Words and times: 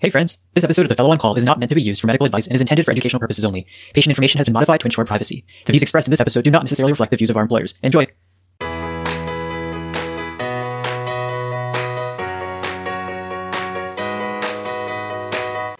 Hey 0.00 0.08
friends, 0.08 0.38
this 0.54 0.64
episode 0.64 0.86
of 0.86 0.88
the 0.88 0.94
Fellow 0.94 1.10
on 1.10 1.18
Call 1.18 1.34
is 1.34 1.44
not 1.44 1.58
meant 1.58 1.68
to 1.68 1.74
be 1.74 1.82
used 1.82 2.00
for 2.00 2.06
medical 2.06 2.24
advice 2.24 2.46
and 2.46 2.54
is 2.54 2.62
intended 2.62 2.86
for 2.86 2.90
educational 2.90 3.20
purposes 3.20 3.44
only. 3.44 3.66
Patient 3.92 4.10
information 4.10 4.38
has 4.38 4.46
been 4.46 4.54
modified 4.54 4.80
to 4.80 4.86
ensure 4.86 5.04
privacy. 5.04 5.44
The 5.66 5.72
views 5.72 5.82
expressed 5.82 6.08
in 6.08 6.10
this 6.10 6.22
episode 6.22 6.42
do 6.42 6.50
not 6.50 6.62
necessarily 6.62 6.90
reflect 6.90 7.10
the 7.10 7.18
views 7.18 7.28
of 7.28 7.36
our 7.36 7.42
employers. 7.42 7.74
Enjoy! 7.82 8.06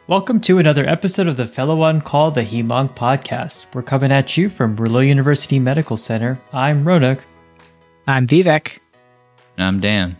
Welcome 0.07 0.43
to 0.43 0.59
another 0.59 0.87
episode 0.87 1.27
of 1.27 1.39
the 1.39 1.47
Fellow 1.47 1.81
on 1.81 2.03
Call, 2.03 2.31
the 2.31 2.43
HEMONC 2.43 2.95
podcast. 2.95 3.75
We're 3.75 3.81
coming 3.81 4.13
at 4.13 4.37
you 4.37 4.51
from 4.51 4.75
Brule 4.75 5.03
University 5.03 5.59
Medical 5.59 5.97
Center. 5.97 6.39
I'm 6.53 6.85
Ronak. 6.85 7.21
I'm 8.07 8.27
Vivek. 8.27 8.81
And 9.57 9.65
I'm 9.65 9.81
Dan. 9.81 10.19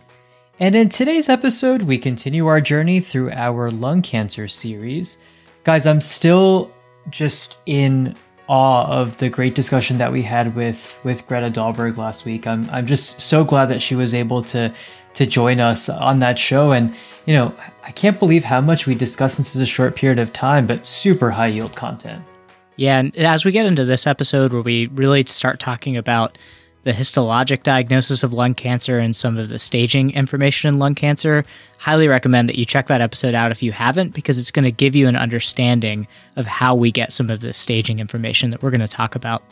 And 0.61 0.75
in 0.75 0.89
today's 0.89 1.27
episode, 1.27 1.81
we 1.81 1.97
continue 1.97 2.45
our 2.45 2.61
journey 2.61 2.99
through 2.99 3.31
our 3.31 3.71
lung 3.71 4.03
cancer 4.03 4.47
series. 4.47 5.17
Guys, 5.63 5.87
I'm 5.87 5.99
still 5.99 6.71
just 7.09 7.57
in 7.65 8.15
awe 8.47 8.85
of 8.85 9.17
the 9.17 9.27
great 9.27 9.55
discussion 9.55 9.97
that 9.97 10.11
we 10.11 10.21
had 10.21 10.55
with 10.55 10.99
with 11.03 11.25
Greta 11.27 11.49
Dahlberg 11.49 11.97
last 11.97 12.25
week. 12.25 12.45
I'm 12.45 12.69
I'm 12.69 12.85
just 12.85 13.21
so 13.21 13.43
glad 13.43 13.69
that 13.69 13.81
she 13.81 13.95
was 13.95 14.13
able 14.13 14.43
to 14.43 14.71
to 15.15 15.25
join 15.25 15.59
us 15.59 15.89
on 15.89 16.19
that 16.19 16.37
show 16.37 16.73
and 16.73 16.95
you 17.25 17.33
know, 17.33 17.55
I 17.83 17.89
can't 17.89 18.19
believe 18.19 18.43
how 18.43 18.61
much 18.61 18.85
we 18.85 18.93
discussed 18.93 19.39
in 19.39 19.45
such 19.45 19.63
a 19.63 19.65
short 19.65 19.95
period 19.95 20.19
of 20.19 20.31
time, 20.31 20.67
but 20.67 20.85
super 20.85 21.31
high 21.31 21.47
yield 21.47 21.75
content. 21.75 22.23
Yeah, 22.75 22.99
and 22.99 23.15
as 23.15 23.45
we 23.45 23.51
get 23.51 23.65
into 23.65 23.83
this 23.83 24.05
episode 24.05 24.53
where 24.53 24.61
we 24.61 24.85
really 24.87 25.25
start 25.25 25.59
talking 25.59 25.97
about 25.97 26.37
the 26.83 26.91
histologic 26.91 27.63
diagnosis 27.63 28.23
of 28.23 28.33
lung 28.33 28.53
cancer 28.53 28.97
and 28.97 29.15
some 29.15 29.37
of 29.37 29.49
the 29.49 29.59
staging 29.59 30.11
information 30.11 30.67
in 30.67 30.79
lung 30.79 30.95
cancer, 30.95 31.45
highly 31.77 32.07
recommend 32.07 32.49
that 32.49 32.57
you 32.57 32.65
check 32.65 32.87
that 32.87 33.01
episode 33.01 33.33
out 33.33 33.51
if 33.51 33.61
you 33.61 33.71
haven't, 33.71 34.13
because 34.13 34.39
it's 34.39 34.51
going 34.51 34.65
to 34.65 34.71
give 34.71 34.95
you 34.95 35.07
an 35.07 35.15
understanding 35.15 36.07
of 36.37 36.45
how 36.45 36.73
we 36.73 36.91
get 36.91 37.13
some 37.13 37.29
of 37.29 37.41
the 37.41 37.53
staging 37.53 37.99
information 37.99 38.49
that 38.49 38.63
we're 38.63 38.71
going 38.71 38.81
to 38.81 38.87
talk 38.87 39.15
about. 39.15 39.43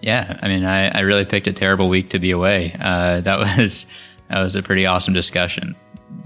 Yeah, 0.00 0.38
I 0.42 0.48
mean, 0.48 0.64
I, 0.64 0.88
I 0.88 1.00
really 1.00 1.24
picked 1.24 1.46
a 1.46 1.52
terrible 1.52 1.88
week 1.88 2.10
to 2.10 2.18
be 2.18 2.30
away. 2.30 2.76
Uh, 2.78 3.20
that 3.22 3.38
was 3.38 3.86
that 4.28 4.40
was 4.40 4.54
a 4.54 4.62
pretty 4.62 4.86
awesome 4.86 5.14
discussion. 5.14 5.74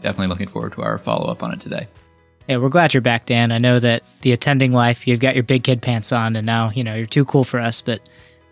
Definitely 0.01 0.27
looking 0.29 0.49
forward 0.49 0.73
to 0.73 0.83
our 0.83 0.99
follow 0.99 1.31
up 1.31 1.43
on 1.43 1.53
it 1.53 1.61
today. 1.61 1.87
Yeah, 2.49 2.57
we're 2.57 2.71
glad 2.71 2.95
you're 2.95 3.01
back, 3.03 3.27
Dan. 3.27 3.53
I 3.53 3.59
know 3.59 3.79
that 3.79 4.03
the 4.23 4.33
attending 4.33 4.73
life, 4.73 5.07
you've 5.07 5.21
got 5.21 5.35
your 5.35 5.45
big 5.45 5.65
kid 5.65 5.81
pants 5.83 6.13
on, 6.13 6.35
and 6.35 6.47
now 6.47 6.71
you 6.71 6.83
know 6.83 6.95
you're 6.95 7.07
too 7.07 7.25
cool 7.25 7.45
for 7.45 7.61
us, 7.61 7.81
but 7.81 8.09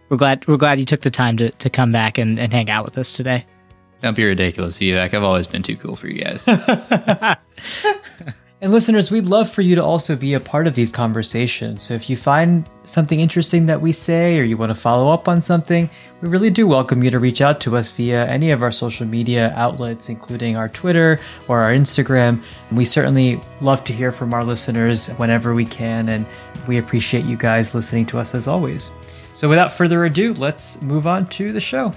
we're 0.09 0.17
glad 0.17 0.47
we're 0.47 0.57
glad 0.57 0.79
you 0.79 0.85
took 0.85 1.01
the 1.01 1.11
time 1.11 1.37
to, 1.39 1.51
to 1.51 1.71
come 1.71 1.91
back 1.91 2.19
and, 2.19 2.39
and 2.39 2.53
hang 2.53 2.71
out 2.71 2.85
with 2.85 2.99
us 2.99 3.13
today. 3.13 3.45
Don't 4.03 4.17
be 4.17 4.25
ridiculous, 4.25 4.79
Vivek. 4.79 5.15
I've 5.15 5.23
always 5.23 5.47
been 5.47 5.63
too 5.63 5.77
cool 5.77 5.97
for 5.97 6.09
you 6.09 6.23
guys. 6.23 6.47
and 8.61 8.71
listeners, 8.71 9.11
we'd 9.11 9.25
love 9.25 9.51
for 9.51 9.63
you 9.63 9.75
to 9.75 9.83
also 9.83 10.15
be 10.15 10.35
a 10.35 10.41
part 10.41 10.67
of 10.67 10.75
these 10.75 10.93
conversations. 10.93 11.83
So 11.83 11.95
if 11.95 12.11
you 12.11 12.17
find 12.17 12.69
something 12.85 13.21
interesting 13.21 13.65
that 13.67 13.81
we 13.81 13.93
say 13.93 14.39
or 14.39 14.43
you 14.43 14.59
want 14.59 14.71
to 14.71 14.75
follow 14.75 15.09
up 15.09 15.29
on 15.29 15.41
something, 15.41 15.89
we 16.21 16.29
really 16.29 16.51
do 16.51 16.67
welcome 16.67 17.03
you 17.03 17.11
to 17.11 17.19
reach 17.19 17.41
out 17.41 17.59
to 17.63 17.75
us 17.75 17.91
via 17.91 18.27
any 18.27 18.51
of 18.51 18.63
our 18.63 18.71
social 18.71 19.07
media 19.07 19.53
outlets, 19.57 20.11
including 20.11 20.57
our 20.57 20.69
Twitter 20.69 21.19
or 21.49 21.61
our 21.61 21.73
Instagram. 21.73 22.43
We 22.73 22.85
certainly 22.85 23.41
love 23.63 23.83
to 23.85 23.95
hear 23.95 24.13
from 24.13 24.35
our 24.35 24.45
listeners 24.45 25.09
whenever 25.13 25.55
we 25.55 25.65
can, 25.65 26.11
and 26.11 26.27
we 26.69 26.77
appreciate 26.77 27.25
you 27.25 27.39
guys 27.39 27.75
listening 27.75 28.05
to 28.07 28.19
us 28.19 28.35
as 28.35 28.47
always. 28.47 28.91
So 29.37 29.51
without 29.51 29.71
further 29.71 30.03
ado, 30.07 30.33
let's 30.33 30.81
move 30.81 31.07
on 31.07 31.27
to 31.29 31.53
the 31.53 31.61
show. 31.61 31.93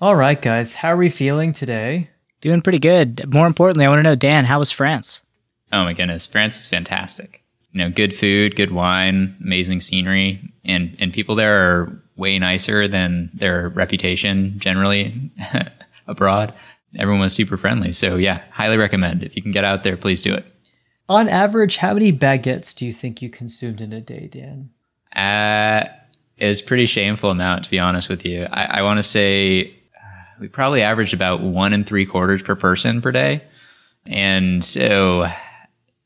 All 0.00 0.14
right, 0.14 0.40
guys, 0.40 0.76
how 0.76 0.92
are 0.92 0.96
we 0.96 1.08
feeling 1.08 1.52
today? 1.52 2.08
Doing 2.40 2.62
pretty 2.62 2.78
good. 2.78 3.28
More 3.34 3.48
importantly, 3.48 3.84
I 3.84 3.88
want 3.88 3.98
to 3.98 4.04
know, 4.04 4.14
Dan, 4.14 4.44
how 4.44 4.60
was 4.60 4.70
France? 4.70 5.22
Oh 5.72 5.82
my 5.82 5.92
goodness, 5.92 6.24
France 6.24 6.56
is 6.56 6.68
fantastic. 6.68 7.42
You 7.72 7.78
know, 7.78 7.90
good 7.90 8.14
food, 8.14 8.54
good 8.54 8.70
wine, 8.70 9.36
amazing 9.42 9.80
scenery, 9.80 10.52
and 10.64 10.94
and 11.00 11.12
people 11.12 11.34
there 11.34 11.56
are 11.56 12.00
way 12.14 12.38
nicer 12.38 12.86
than 12.86 13.30
their 13.34 13.70
reputation 13.70 14.54
generally 14.58 15.32
abroad. 16.06 16.54
Everyone 16.96 17.22
was 17.22 17.34
super 17.34 17.56
friendly. 17.56 17.90
So 17.90 18.16
yeah, 18.16 18.42
highly 18.50 18.76
recommend. 18.76 19.24
If 19.24 19.34
you 19.34 19.42
can 19.42 19.50
get 19.50 19.64
out 19.64 19.82
there, 19.82 19.96
please 19.96 20.22
do 20.22 20.32
it. 20.32 20.44
On 21.08 21.28
average, 21.28 21.78
how 21.78 21.94
many 21.94 22.12
baguettes 22.12 22.74
do 22.74 22.86
you 22.86 22.92
think 22.92 23.20
you 23.20 23.28
consumed 23.28 23.80
in 23.80 23.92
a 23.92 24.00
day, 24.00 24.28
Dan? 24.28 24.70
Uh, 25.14 25.88
it's 26.36 26.62
pretty 26.62 26.86
shameful 26.86 27.30
amount, 27.30 27.64
to 27.64 27.70
be 27.70 27.78
honest 27.78 28.08
with 28.08 28.24
you. 28.24 28.46
I, 28.50 28.78
I 28.78 28.82
want 28.82 28.98
to 28.98 29.02
say 29.02 29.74
we 30.40 30.48
probably 30.48 30.82
averaged 30.82 31.14
about 31.14 31.40
one 31.40 31.72
and 31.72 31.86
three 31.86 32.06
quarters 32.06 32.42
per 32.42 32.56
person 32.56 33.02
per 33.02 33.12
day. 33.12 33.42
And 34.06 34.64
so 34.64 35.30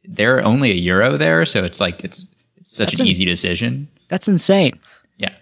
they're 0.05 0.45
only 0.45 0.71
a 0.71 0.75
euro 0.75 1.17
there. 1.17 1.47
So 1.47 1.65
it's 1.65 1.81
like, 1.81 2.05
it's, 2.05 2.31
it's 2.57 2.77
such 2.77 2.89
that's 2.89 3.01
an, 3.01 3.07
an 3.07 3.11
easy 3.11 3.25
decision. 3.25 3.89
That's 4.09 4.28
insane. 4.28 4.78
Yeah. 5.17 5.34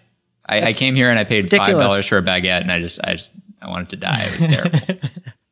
I, 0.47 0.63
I 0.63 0.73
came 0.73 0.95
here 0.95 1.11
and 1.11 1.19
I 1.19 1.25
paid 1.25 1.51
$5 1.51 2.09
for 2.09 2.19
a 2.19 2.23
baguette 2.23 2.61
and 2.61 2.71
I 2.71 2.81
just, 2.81 3.05
I 3.05 3.15
just, 3.15 3.33
I 3.61 3.69
wanted 3.69 3.89
to 3.91 3.97
die. 3.97 4.21
It 4.21 4.41
was 4.41 4.53
terrible. 4.53 5.09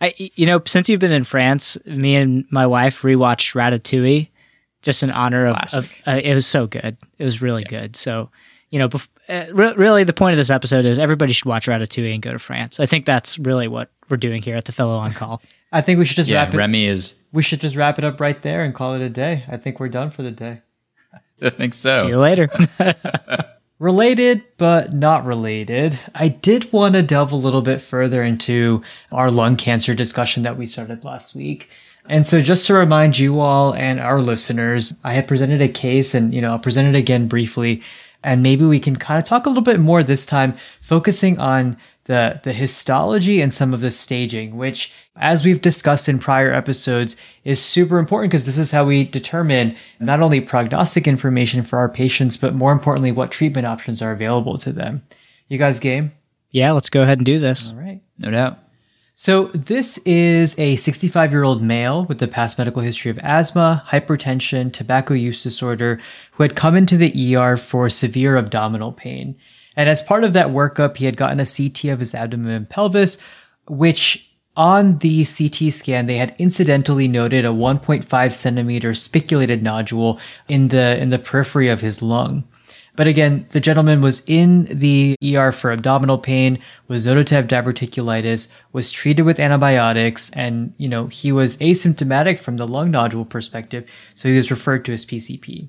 I, 0.00 0.14
you 0.16 0.46
know, 0.46 0.60
since 0.66 0.88
you've 0.88 1.00
been 1.00 1.12
in 1.12 1.24
France, 1.24 1.76
me 1.84 2.16
and 2.16 2.44
my 2.50 2.66
wife 2.66 3.02
rewatched 3.02 3.54
Ratatouille, 3.54 4.28
just 4.82 5.02
in 5.02 5.10
honor 5.10 5.48
of. 5.48 5.56
of 5.74 5.92
uh, 6.06 6.20
it 6.22 6.34
was 6.34 6.46
so 6.46 6.66
good. 6.66 6.96
It 7.18 7.24
was 7.24 7.42
really 7.42 7.62
yeah. 7.62 7.80
good. 7.80 7.96
So, 7.96 8.30
you 8.70 8.78
know, 8.78 8.88
bef- 8.88 9.08
uh, 9.28 9.46
re- 9.52 9.74
really, 9.74 10.04
the 10.04 10.12
point 10.12 10.32
of 10.32 10.38
this 10.38 10.50
episode 10.50 10.84
is 10.84 10.98
everybody 10.98 11.32
should 11.32 11.46
watch 11.46 11.66
Ratatouille 11.66 12.14
and 12.14 12.22
go 12.22 12.32
to 12.32 12.38
France. 12.38 12.80
I 12.80 12.86
think 12.86 13.04
that's 13.04 13.38
really 13.38 13.68
what 13.68 13.90
we're 14.08 14.16
doing 14.16 14.42
here 14.42 14.56
at 14.56 14.64
the 14.64 14.72
Fellow 14.72 14.96
on 14.96 15.12
Call. 15.12 15.42
I 15.72 15.82
think 15.82 15.98
we 15.98 16.06
should 16.06 16.16
just 16.16 16.30
yeah, 16.30 16.38
wrap 16.38 16.54
it. 16.54 16.56
Remy 16.56 16.86
is. 16.86 17.14
We 17.32 17.42
should 17.42 17.60
just 17.60 17.76
wrap 17.76 17.98
it 17.98 18.04
up 18.04 18.20
right 18.20 18.40
there 18.40 18.62
and 18.62 18.74
call 18.74 18.94
it 18.94 19.02
a 19.02 19.10
day. 19.10 19.44
I 19.48 19.58
think 19.58 19.80
we're 19.80 19.88
done 19.88 20.10
for 20.10 20.22
the 20.22 20.30
day. 20.30 20.62
I 21.42 21.50
think 21.50 21.74
so. 21.74 22.00
See 22.00 22.08
you 22.08 22.18
later. 22.18 22.48
Related, 23.78 24.42
but 24.56 24.92
not 24.92 25.24
related, 25.24 26.00
I 26.12 26.26
did 26.26 26.72
want 26.72 26.94
to 26.94 27.02
delve 27.02 27.30
a 27.30 27.36
little 27.36 27.62
bit 27.62 27.80
further 27.80 28.24
into 28.24 28.82
our 29.12 29.30
lung 29.30 29.56
cancer 29.56 29.94
discussion 29.94 30.42
that 30.42 30.58
we 30.58 30.66
started 30.66 31.04
last 31.04 31.36
week. 31.36 31.70
And 32.08 32.26
so 32.26 32.40
just 32.40 32.66
to 32.66 32.74
remind 32.74 33.20
you 33.20 33.38
all 33.38 33.72
and 33.74 34.00
our 34.00 34.20
listeners, 34.20 34.92
I 35.04 35.12
had 35.12 35.28
presented 35.28 35.62
a 35.62 35.68
case 35.68 36.12
and, 36.12 36.34
you 36.34 36.40
know, 36.40 36.50
I'll 36.50 36.58
present 36.58 36.88
it 36.88 36.98
again 36.98 37.28
briefly. 37.28 37.82
And 38.24 38.42
maybe 38.42 38.64
we 38.64 38.80
can 38.80 38.96
kind 38.96 39.16
of 39.16 39.24
talk 39.24 39.46
a 39.46 39.48
little 39.48 39.62
bit 39.62 39.78
more 39.78 40.02
this 40.02 40.26
time, 40.26 40.56
focusing 40.80 41.38
on 41.38 41.76
the, 42.08 42.40
the 42.42 42.54
histology 42.54 43.42
and 43.42 43.52
some 43.52 43.74
of 43.74 43.82
the 43.82 43.90
staging, 43.90 44.56
which, 44.56 44.94
as 45.14 45.44
we've 45.44 45.60
discussed 45.60 46.08
in 46.08 46.18
prior 46.18 46.50
episodes, 46.52 47.16
is 47.44 47.62
super 47.62 47.98
important 47.98 48.30
because 48.30 48.46
this 48.46 48.56
is 48.56 48.70
how 48.70 48.86
we 48.86 49.04
determine 49.04 49.76
not 50.00 50.22
only 50.22 50.40
prognostic 50.40 51.06
information 51.06 51.62
for 51.62 51.78
our 51.78 51.88
patients, 51.88 52.38
but 52.38 52.54
more 52.54 52.72
importantly, 52.72 53.12
what 53.12 53.30
treatment 53.30 53.66
options 53.66 54.00
are 54.00 54.10
available 54.10 54.56
to 54.56 54.72
them. 54.72 55.02
You 55.48 55.58
guys 55.58 55.78
game? 55.80 56.12
Yeah, 56.50 56.72
let's 56.72 56.88
go 56.88 57.02
ahead 57.02 57.18
and 57.18 57.26
do 57.26 57.38
this. 57.38 57.68
All 57.68 57.74
right. 57.74 58.00
No 58.18 58.30
doubt. 58.30 58.58
So, 59.14 59.46
this 59.48 59.98
is 60.06 60.58
a 60.58 60.76
65 60.76 61.30
year 61.30 61.42
old 61.44 61.60
male 61.60 62.06
with 62.06 62.22
a 62.22 62.28
past 62.28 62.56
medical 62.56 62.80
history 62.80 63.10
of 63.10 63.18
asthma, 63.18 63.84
hypertension, 63.88 64.72
tobacco 64.72 65.12
use 65.12 65.42
disorder, 65.42 66.00
who 66.32 66.42
had 66.42 66.56
come 66.56 66.74
into 66.74 66.96
the 66.96 67.36
ER 67.36 67.58
for 67.58 67.90
severe 67.90 68.36
abdominal 68.36 68.92
pain. 68.92 69.36
And 69.78 69.88
as 69.88 70.02
part 70.02 70.24
of 70.24 70.32
that 70.32 70.48
workup, 70.48 70.96
he 70.96 71.04
had 71.04 71.16
gotten 71.16 71.38
a 71.38 71.46
CT 71.46 71.84
of 71.92 72.00
his 72.00 72.12
abdomen 72.12 72.50
and 72.50 72.68
pelvis, 72.68 73.16
which 73.68 74.28
on 74.56 74.98
the 74.98 75.24
CT 75.24 75.72
scan, 75.72 76.06
they 76.06 76.16
had 76.16 76.34
incidentally 76.36 77.06
noted 77.06 77.44
a 77.44 77.50
1.5 77.50 78.32
centimeter 78.32 78.92
spiculated 78.92 79.62
nodule 79.62 80.18
in 80.48 80.68
the, 80.68 81.00
in 81.00 81.10
the 81.10 81.18
periphery 81.18 81.68
of 81.68 81.80
his 81.80 82.02
lung. 82.02 82.42
But 82.96 83.06
again, 83.06 83.46
the 83.50 83.60
gentleman 83.60 84.00
was 84.00 84.24
in 84.26 84.64
the 84.64 85.14
ER 85.24 85.52
for 85.52 85.70
abdominal 85.70 86.18
pain, 86.18 86.58
was 86.88 87.06
noted 87.06 87.28
to 87.28 87.36
have 87.36 87.46
diverticulitis, 87.46 88.50
was 88.72 88.90
treated 88.90 89.22
with 89.22 89.38
antibiotics, 89.38 90.32
and, 90.32 90.74
you 90.78 90.88
know, 90.88 91.06
he 91.06 91.30
was 91.30 91.56
asymptomatic 91.58 92.40
from 92.40 92.56
the 92.56 92.66
lung 92.66 92.90
nodule 92.90 93.24
perspective, 93.24 93.88
so 94.16 94.28
he 94.28 94.34
was 94.34 94.50
referred 94.50 94.84
to 94.86 94.90
his 94.90 95.06
PCP. 95.06 95.68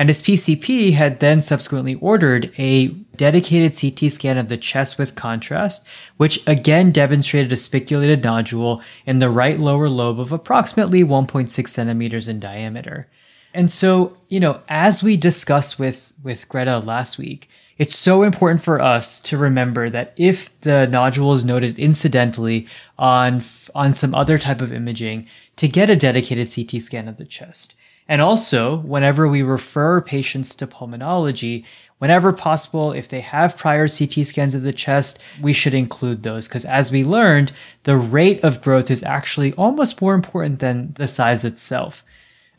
And 0.00 0.08
his 0.08 0.22
PCP 0.22 0.94
had 0.94 1.20
then 1.20 1.42
subsequently 1.42 1.96
ordered 1.96 2.50
a 2.56 2.86
dedicated 3.16 3.78
CT 3.78 4.10
scan 4.10 4.38
of 4.38 4.48
the 4.48 4.56
chest 4.56 4.96
with 4.96 5.14
contrast, 5.14 5.86
which 6.16 6.42
again 6.46 6.90
demonstrated 6.90 7.52
a 7.52 7.56
spiculated 7.56 8.24
nodule 8.24 8.82
in 9.04 9.18
the 9.18 9.28
right 9.28 9.60
lower 9.60 9.90
lobe 9.90 10.18
of 10.18 10.32
approximately 10.32 11.04
1.6 11.04 11.68
centimeters 11.68 12.28
in 12.28 12.40
diameter. 12.40 13.08
And 13.52 13.70
so, 13.70 14.16
you 14.30 14.40
know, 14.40 14.62
as 14.70 15.02
we 15.02 15.18
discussed 15.18 15.78
with, 15.78 16.14
with 16.22 16.48
Greta 16.48 16.78
last 16.78 17.18
week, 17.18 17.50
it's 17.76 17.94
so 17.94 18.22
important 18.22 18.62
for 18.62 18.80
us 18.80 19.20
to 19.20 19.36
remember 19.36 19.90
that 19.90 20.14
if 20.16 20.58
the 20.62 20.86
nodule 20.86 21.34
is 21.34 21.44
noted 21.44 21.78
incidentally 21.78 22.66
on, 22.98 23.42
on 23.74 23.92
some 23.92 24.14
other 24.14 24.38
type 24.38 24.62
of 24.62 24.72
imaging, 24.72 25.28
to 25.56 25.68
get 25.68 25.90
a 25.90 25.94
dedicated 25.94 26.50
CT 26.50 26.80
scan 26.80 27.06
of 27.06 27.18
the 27.18 27.26
chest. 27.26 27.74
And 28.10 28.20
also, 28.20 28.78
whenever 28.78 29.28
we 29.28 29.42
refer 29.42 30.00
patients 30.00 30.56
to 30.56 30.66
pulmonology, 30.66 31.64
whenever 31.98 32.32
possible, 32.32 32.90
if 32.90 33.08
they 33.08 33.20
have 33.20 33.56
prior 33.56 33.86
CT 33.86 34.26
scans 34.26 34.52
of 34.52 34.62
the 34.62 34.72
chest, 34.72 35.20
we 35.40 35.52
should 35.52 35.74
include 35.74 36.24
those 36.24 36.48
because 36.48 36.64
as 36.64 36.90
we 36.90 37.04
learned, 37.04 37.52
the 37.84 37.96
rate 37.96 38.42
of 38.42 38.62
growth 38.62 38.90
is 38.90 39.04
actually 39.04 39.52
almost 39.52 40.02
more 40.02 40.14
important 40.14 40.58
than 40.58 40.92
the 40.94 41.06
size 41.06 41.44
itself. 41.44 42.02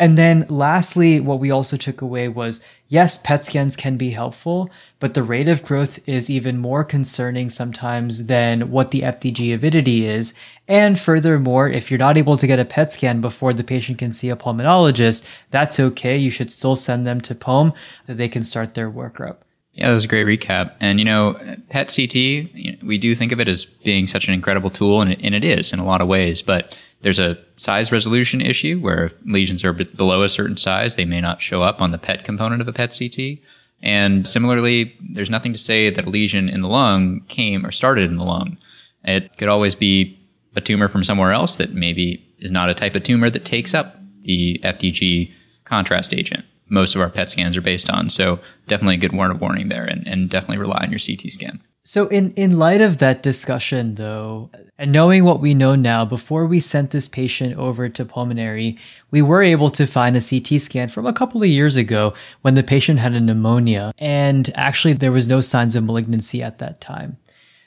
And 0.01 0.18
then 0.18 0.48
lastly, 0.50 1.19
what 1.19 1.39
we 1.39 1.51
also 1.51 1.77
took 1.77 2.01
away 2.01 2.27
was 2.27 2.65
yes, 2.88 3.19
PET 3.19 3.45
scans 3.45 3.75
can 3.75 3.98
be 3.98 4.09
helpful, 4.09 4.68
but 5.00 5.13
the 5.13 5.21
rate 5.21 5.48
of 5.48 5.63
growth 5.63 6.00
is 6.09 6.27
even 6.27 6.57
more 6.57 6.83
concerning 6.83 7.51
sometimes 7.51 8.25
than 8.25 8.71
what 8.71 8.89
the 8.89 9.01
FDG 9.01 9.53
avidity 9.53 10.07
is. 10.07 10.33
And 10.68 11.00
furthermore, 11.00 11.69
if 11.69 11.92
you're 11.92 12.00
not 12.00 12.18
able 12.18 12.36
to 12.38 12.48
get 12.48 12.57
a 12.57 12.65
PET 12.65 12.92
scan 12.92 13.21
before 13.21 13.53
the 13.53 13.63
patient 13.63 14.00
can 14.00 14.12
see 14.12 14.31
a 14.31 14.36
pulmonologist, 14.36 15.24
that's 15.51 15.80
okay. 15.80 16.18
You 16.18 16.31
should 16.31 16.51
still 16.51 16.75
send 16.75 17.06
them 17.06 17.21
to 17.21 17.36
Pulm 17.36 17.71
so 18.07 18.15
they 18.15 18.27
can 18.27 18.44
start 18.44 18.74
their 18.74 18.89
workup. 18.89 19.38
Yeah, 19.74 19.89
that 19.89 19.94
was 19.94 20.06
a 20.06 20.07
great 20.07 20.25
recap. 20.25 20.74
And 20.80 20.97
you 20.97 21.06
know, 21.06 21.39
PET 21.69 21.95
CT, 21.95 22.83
we 22.83 22.97
do 23.00 23.13
think 23.13 23.31
of 23.31 23.39
it 23.39 23.47
as 23.47 23.65
being 23.65 24.07
such 24.07 24.27
an 24.27 24.33
incredible 24.33 24.71
tool, 24.71 25.00
and 25.00 25.12
it, 25.12 25.19
and 25.21 25.36
it 25.36 25.44
is 25.44 25.71
in 25.71 25.77
a 25.77 25.86
lot 25.86 26.01
of 26.01 26.07
ways. 26.07 26.42
But 26.42 26.75
there's 27.01 27.19
a 27.19 27.38
size 27.56 27.92
resolution 27.92 28.42
issue 28.42 28.80
where 28.80 29.06
if 29.06 29.13
lesions 29.25 29.63
are 29.63 29.74
below 29.74 30.24
a 30.24 30.30
certain 30.30 30.57
size, 30.57 30.95
they 30.95 31.06
may 31.06 31.21
not 31.21 31.42
show 31.42 31.63
up 31.63 31.81
on 31.81 31.92
the 31.92 31.98
PET 31.98 32.24
component 32.24 32.62
of 32.62 32.68
a 32.68 32.74
PET 32.74 32.95
CT. 32.98 33.39
And 33.81 34.27
similarly, 34.27 34.95
there's 35.00 35.30
nothing 35.30 35.53
to 35.53 35.59
say 35.59 35.89
that 35.89 36.06
a 36.06 36.09
lesion 36.09 36.48
in 36.48 36.62
the 36.62 36.68
lung 36.68 37.21
came 37.27 37.65
or 37.65 37.71
started 37.71 38.09
in 38.09 38.18
the 38.18 38.24
lung. 38.24 38.57
It 39.03 39.38
could 39.38 39.48
always 39.48 39.74
be 39.74 40.19
a 40.56 40.62
tumor 40.62 40.88
from 40.88 41.03
somewhere 41.03 41.31
else 41.31 41.57
that 41.57 41.74
maybe 41.74 42.24
is 42.38 42.51
not 42.51 42.69
a 42.69 42.75
type 42.75 42.95
of 42.95 43.04
tumor 43.04 43.30
that 43.30 43.45
takes 43.45 43.74
up 43.74 43.95
the 44.24 44.59
FDG 44.63 45.31
contrast 45.63 46.13
agent. 46.13 46.45
Most 46.69 46.95
of 46.95 47.01
our 47.01 47.09
PET 47.09 47.31
scans 47.31 47.57
are 47.57 47.62
based 47.62 47.89
on. 47.89 48.09
So 48.09 48.39
definitely 48.68 48.95
a 48.95 49.00
good 49.00 49.13
word 49.13 49.31
of 49.31 49.42
warning 49.42 49.69
there 49.69 49.86
and, 49.86 50.07
and 50.07 50.30
definitely 50.30 50.57
rely 50.57 50.83
on 50.83 50.92
your 50.92 51.00
CT 51.00 51.31
scan. 51.31 51.62
So 51.83 52.07
in, 52.07 52.31
in 52.36 52.60
light 52.60 52.81
of 52.81 53.00
that 53.00 53.24
discussion 53.24 53.95
though, 53.95 54.51
and 54.78 54.92
knowing 54.92 55.24
what 55.24 55.39
we 55.39 55.56
know 55.56 55.75
now, 55.75 56.06
before 56.06 56.45
we 56.45 56.60
sent 56.60 56.92
this 56.92 57.07
patient 57.07 57.57
over 57.57 57.89
to 57.89 58.06
pulmonary, 58.06 58.78
we 59.10 59.22
were 59.22 59.42
able 59.42 59.72
to 59.72 59.88
find 59.88 60.16
a 60.16 60.22
CT 60.22 60.62
scan 60.62 60.89
from 60.89 61.07
a 61.07 61.13
couple 61.13 61.42
of 61.42 61.50
years 61.50 61.78
ago 61.78 62.13
when 62.42 62.54
the 62.54 62.63
patient 62.63 63.00
had 63.00 63.13
a 63.13 63.19
pneumonia. 63.19 63.94
And 63.98 64.51
actually 64.54 64.94
there 64.94 65.12
was 65.12 65.28
no 65.28 65.42
signs 65.42 65.75
of 65.75 65.83
malignancy 65.83 66.44
at 66.44 66.60
that 66.60 66.81
time. 66.81 67.18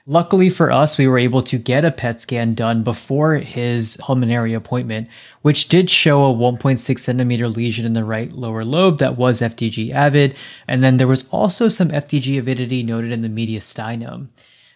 Luckily 0.07 0.51
for 0.51 0.71
us, 0.71 0.99
we 0.99 1.09
were 1.09 1.19
able 1.19 1.43
to 1.45 1.57
get 1.57 1.83
a 1.83 1.91
PET 1.91 2.21
scan 2.21 2.55
done 2.55 2.83
before 2.83 3.37
his 3.37 3.97
pulmonary 4.01 4.53
appointment, 4.53 5.09
which 5.41 5.69
did 5.71 5.89
show 5.89 6.31
a 6.31 6.35
1.6 6.35 6.99
centimeter 6.99 7.49
lesion 7.49 7.87
in 7.87 7.95
the 7.95 8.05
right 8.05 8.31
lower 8.33 8.67
lobe 8.67 8.99
that 8.99 9.17
was 9.17 9.41
FDG 9.41 9.93
avid. 9.93 10.35
And 10.69 10.83
then 10.83 10.99
there 10.99 11.07
was 11.07 11.27
also 11.31 11.69
some 11.69 11.89
FDG 11.89 12.39
avidity 12.39 12.83
noted 12.83 13.13
in 13.13 13.23
the 13.23 13.29
mediastinum. 13.29 14.29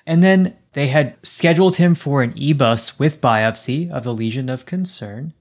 And 0.07 0.25
then 0.25 0.57
they 0.73 0.89
had 0.89 1.17
scheduled 1.23 1.77
him 1.77 1.95
for 1.95 2.23
an 2.23 2.33
EBUS 2.33 2.99
with 2.99 3.21
biopsy 3.21 3.91
of 3.91 4.05
the 4.05 4.15
lesion 4.15 4.49
of 4.49 4.65
concern. 4.65 5.35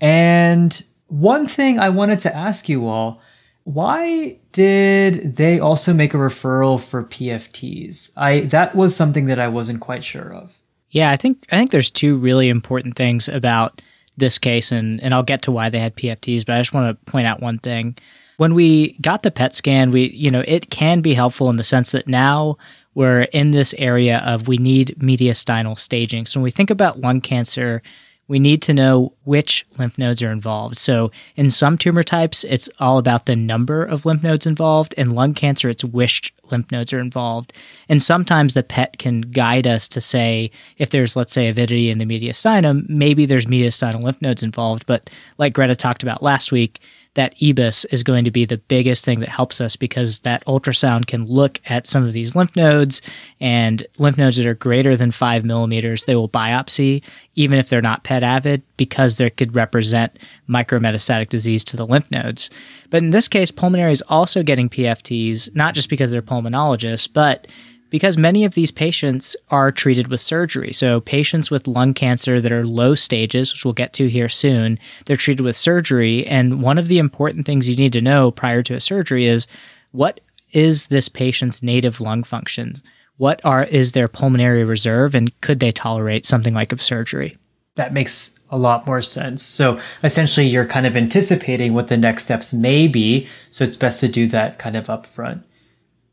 And 0.00 0.84
one 1.08 1.48
thing 1.48 1.80
I 1.80 1.88
wanted 1.88 2.20
to 2.20 2.36
ask 2.36 2.68
you 2.68 2.86
all 2.86 3.20
why 3.66 4.38
did 4.52 5.34
they 5.34 5.58
also 5.58 5.92
make 5.92 6.14
a 6.14 6.18
referral 6.18 6.80
for 6.80 7.02
PFTs? 7.02 8.12
I 8.16 8.40
that 8.42 8.76
was 8.76 8.94
something 8.94 9.26
that 9.26 9.40
I 9.40 9.48
wasn't 9.48 9.80
quite 9.80 10.04
sure 10.04 10.32
of. 10.32 10.58
Yeah, 10.90 11.10
I 11.10 11.16
think 11.16 11.44
I 11.50 11.58
think 11.58 11.72
there's 11.72 11.90
two 11.90 12.16
really 12.16 12.48
important 12.48 12.94
things 12.94 13.28
about 13.28 13.82
this 14.16 14.38
case 14.38 14.70
and 14.70 15.02
and 15.02 15.12
I'll 15.12 15.24
get 15.24 15.42
to 15.42 15.50
why 15.50 15.68
they 15.68 15.80
had 15.80 15.96
PFTs, 15.96 16.46
but 16.46 16.54
I 16.54 16.60
just 16.60 16.72
want 16.72 16.96
to 16.96 17.10
point 17.10 17.26
out 17.26 17.42
one 17.42 17.58
thing. 17.58 17.98
When 18.36 18.54
we 18.54 18.92
got 19.00 19.24
the 19.24 19.32
PET 19.32 19.52
scan, 19.52 19.90
we 19.90 20.10
you 20.10 20.30
know, 20.30 20.44
it 20.46 20.70
can 20.70 21.00
be 21.00 21.12
helpful 21.12 21.50
in 21.50 21.56
the 21.56 21.64
sense 21.64 21.90
that 21.90 22.06
now 22.06 22.58
we're 22.94 23.22
in 23.22 23.50
this 23.50 23.74
area 23.78 24.18
of 24.18 24.46
we 24.46 24.58
need 24.58 24.94
mediastinal 25.00 25.76
staging. 25.76 26.26
So 26.26 26.38
when 26.38 26.44
we 26.44 26.52
think 26.52 26.70
about 26.70 27.00
lung 27.00 27.20
cancer, 27.20 27.82
we 28.28 28.38
need 28.38 28.62
to 28.62 28.74
know 28.74 29.12
which 29.24 29.66
lymph 29.78 29.98
nodes 29.98 30.22
are 30.22 30.32
involved. 30.32 30.76
So, 30.76 31.10
in 31.36 31.50
some 31.50 31.78
tumor 31.78 32.02
types, 32.02 32.44
it's 32.44 32.68
all 32.80 32.98
about 32.98 33.26
the 33.26 33.36
number 33.36 33.84
of 33.84 34.04
lymph 34.04 34.22
nodes 34.22 34.46
involved. 34.46 34.94
In 34.94 35.12
lung 35.12 35.34
cancer, 35.34 35.68
it's 35.68 35.84
which 35.84 36.34
lymph 36.50 36.70
nodes 36.72 36.92
are 36.92 37.00
involved. 37.00 37.52
And 37.88 38.02
sometimes 38.02 38.54
the 38.54 38.62
PET 38.62 38.98
can 38.98 39.20
guide 39.20 39.66
us 39.66 39.88
to 39.88 40.00
say 40.00 40.50
if 40.78 40.90
there's, 40.90 41.16
let's 41.16 41.32
say, 41.32 41.48
avidity 41.48 41.90
in 41.90 41.98
the 41.98 42.06
mediastinum, 42.06 42.88
maybe 42.88 43.26
there's 43.26 43.46
mediastinal 43.46 44.02
lymph 44.02 44.22
nodes 44.22 44.42
involved. 44.42 44.86
But 44.86 45.08
like 45.38 45.52
Greta 45.52 45.76
talked 45.76 46.02
about 46.02 46.22
last 46.22 46.50
week, 46.50 46.80
that 47.16 47.34
EBUS 47.38 47.86
is 47.90 48.02
going 48.02 48.24
to 48.24 48.30
be 48.30 48.44
the 48.44 48.58
biggest 48.58 49.04
thing 49.04 49.20
that 49.20 49.28
helps 49.28 49.60
us 49.60 49.74
because 49.74 50.20
that 50.20 50.44
ultrasound 50.44 51.06
can 51.06 51.26
look 51.26 51.60
at 51.66 51.86
some 51.86 52.04
of 52.04 52.12
these 52.12 52.36
lymph 52.36 52.54
nodes 52.54 53.00
and 53.40 53.86
lymph 53.98 54.18
nodes 54.18 54.36
that 54.36 54.46
are 54.46 54.54
greater 54.54 54.96
than 54.96 55.10
five 55.10 55.44
millimeters, 55.44 56.04
they 56.04 56.14
will 56.14 56.28
biopsy, 56.28 57.02
even 57.34 57.58
if 57.58 57.68
they're 57.68 57.82
not 57.82 58.04
PET 58.04 58.22
avid, 58.22 58.62
because 58.76 59.16
they 59.16 59.30
could 59.30 59.54
represent 59.54 60.18
micrometastatic 60.48 61.30
disease 61.30 61.64
to 61.64 61.76
the 61.76 61.86
lymph 61.86 62.10
nodes. 62.10 62.50
But 62.90 63.02
in 63.02 63.10
this 63.10 63.28
case, 63.28 63.50
pulmonary 63.50 63.92
is 63.92 64.04
also 64.08 64.42
getting 64.42 64.68
PFTs, 64.68 65.54
not 65.56 65.74
just 65.74 65.88
because 65.88 66.10
they're 66.10 66.22
pulmonologists, 66.22 67.08
but 67.10 67.48
because 67.90 68.16
many 68.16 68.44
of 68.44 68.54
these 68.54 68.70
patients 68.70 69.36
are 69.50 69.70
treated 69.72 70.08
with 70.08 70.20
surgery. 70.20 70.72
So, 70.72 71.00
patients 71.00 71.50
with 71.50 71.66
lung 71.66 71.94
cancer 71.94 72.40
that 72.40 72.52
are 72.52 72.66
low 72.66 72.94
stages, 72.94 73.52
which 73.52 73.64
we'll 73.64 73.74
get 73.74 73.92
to 73.94 74.08
here 74.08 74.28
soon, 74.28 74.78
they're 75.04 75.16
treated 75.16 75.42
with 75.42 75.56
surgery. 75.56 76.26
And 76.26 76.62
one 76.62 76.78
of 76.78 76.88
the 76.88 76.98
important 76.98 77.46
things 77.46 77.68
you 77.68 77.76
need 77.76 77.92
to 77.92 78.00
know 78.00 78.30
prior 78.30 78.62
to 78.64 78.74
a 78.74 78.80
surgery 78.80 79.26
is 79.26 79.46
what 79.92 80.20
is 80.52 80.88
this 80.88 81.08
patient's 81.08 81.62
native 81.62 82.00
lung 82.00 82.22
functions? 82.22 82.82
What 83.16 83.40
are 83.44 83.64
is 83.64 83.92
their 83.92 84.08
pulmonary 84.08 84.64
reserve 84.64 85.14
and 85.14 85.38
could 85.40 85.60
they 85.60 85.72
tolerate 85.72 86.26
something 86.26 86.54
like 86.54 86.72
a 86.72 86.78
surgery? 86.78 87.38
That 87.76 87.92
makes 87.92 88.38
a 88.50 88.58
lot 88.58 88.86
more 88.86 89.02
sense. 89.02 89.42
So 89.42 89.80
essentially 90.02 90.46
you're 90.46 90.66
kind 90.66 90.86
of 90.86 90.96
anticipating 90.96 91.74
what 91.74 91.88
the 91.88 91.96
next 91.96 92.24
steps 92.24 92.54
may 92.54 92.88
be, 92.88 93.28
so 93.50 93.64
it's 93.64 93.76
best 93.76 94.00
to 94.00 94.08
do 94.08 94.26
that 94.28 94.58
kind 94.58 94.76
of 94.76 94.86
upfront. 94.86 95.42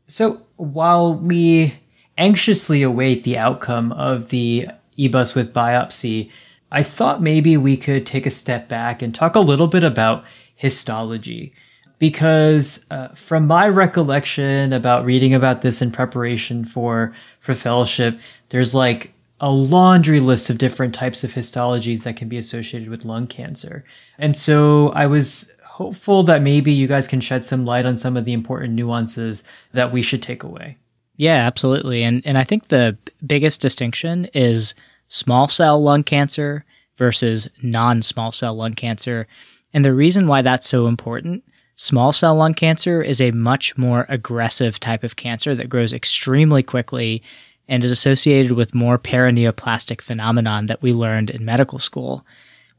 So 0.06 0.42
while 0.56 1.14
we 1.14 1.74
anxiously 2.18 2.82
await 2.82 3.24
the 3.24 3.38
outcome 3.38 3.92
of 3.92 4.28
the 4.28 4.68
EBUS 4.98 5.34
with 5.34 5.52
biopsy, 5.52 6.30
I 6.70 6.82
thought 6.82 7.22
maybe 7.22 7.56
we 7.56 7.76
could 7.76 8.06
take 8.06 8.26
a 8.26 8.30
step 8.30 8.68
back 8.68 9.02
and 9.02 9.14
talk 9.14 9.34
a 9.34 9.40
little 9.40 9.68
bit 9.68 9.84
about 9.84 10.24
histology. 10.54 11.52
Because 11.98 12.86
uh, 12.90 13.08
from 13.08 13.46
my 13.46 13.68
recollection 13.68 14.72
about 14.72 15.04
reading 15.04 15.32
about 15.32 15.62
this 15.62 15.80
in 15.80 15.90
preparation 15.90 16.64
for, 16.64 17.14
for 17.40 17.54
fellowship, 17.54 18.18
there's 18.50 18.74
like 18.74 19.14
a 19.40 19.50
laundry 19.50 20.20
list 20.20 20.50
of 20.50 20.58
different 20.58 20.94
types 20.94 21.24
of 21.24 21.34
histologies 21.34 22.02
that 22.02 22.16
can 22.16 22.28
be 22.28 22.36
associated 22.36 22.88
with 22.88 23.04
lung 23.04 23.26
cancer. 23.26 23.84
And 24.18 24.36
so 24.36 24.88
I 24.90 25.06
was 25.06 25.52
hopeful 25.74 26.22
that 26.22 26.40
maybe 26.40 26.70
you 26.70 26.86
guys 26.86 27.08
can 27.08 27.20
shed 27.20 27.44
some 27.44 27.64
light 27.64 27.84
on 27.84 27.98
some 27.98 28.16
of 28.16 28.24
the 28.24 28.32
important 28.32 28.74
nuances 28.74 29.42
that 29.72 29.90
we 29.90 30.02
should 30.02 30.22
take 30.22 30.44
away. 30.44 30.76
Yeah, 31.16 31.34
absolutely. 31.34 32.04
And 32.04 32.24
and 32.24 32.38
I 32.38 32.44
think 32.44 32.68
the 32.68 32.96
biggest 33.26 33.60
distinction 33.60 34.26
is 34.34 34.74
small 35.08 35.48
cell 35.48 35.82
lung 35.82 36.04
cancer 36.04 36.64
versus 36.96 37.48
non-small 37.60 38.30
cell 38.30 38.54
lung 38.54 38.74
cancer. 38.74 39.26
And 39.72 39.84
the 39.84 39.92
reason 39.92 40.28
why 40.28 40.42
that's 40.42 40.68
so 40.68 40.86
important, 40.86 41.42
small 41.74 42.12
cell 42.12 42.36
lung 42.36 42.54
cancer 42.54 43.02
is 43.02 43.20
a 43.20 43.32
much 43.32 43.76
more 43.76 44.06
aggressive 44.08 44.78
type 44.78 45.02
of 45.02 45.16
cancer 45.16 45.56
that 45.56 45.68
grows 45.68 45.92
extremely 45.92 46.62
quickly 46.62 47.20
and 47.66 47.82
is 47.82 47.90
associated 47.90 48.52
with 48.52 48.76
more 48.76 48.96
paraneoplastic 48.96 50.00
phenomenon 50.00 50.66
that 50.66 50.82
we 50.82 50.92
learned 50.92 51.30
in 51.30 51.44
medical 51.44 51.80
school 51.80 52.24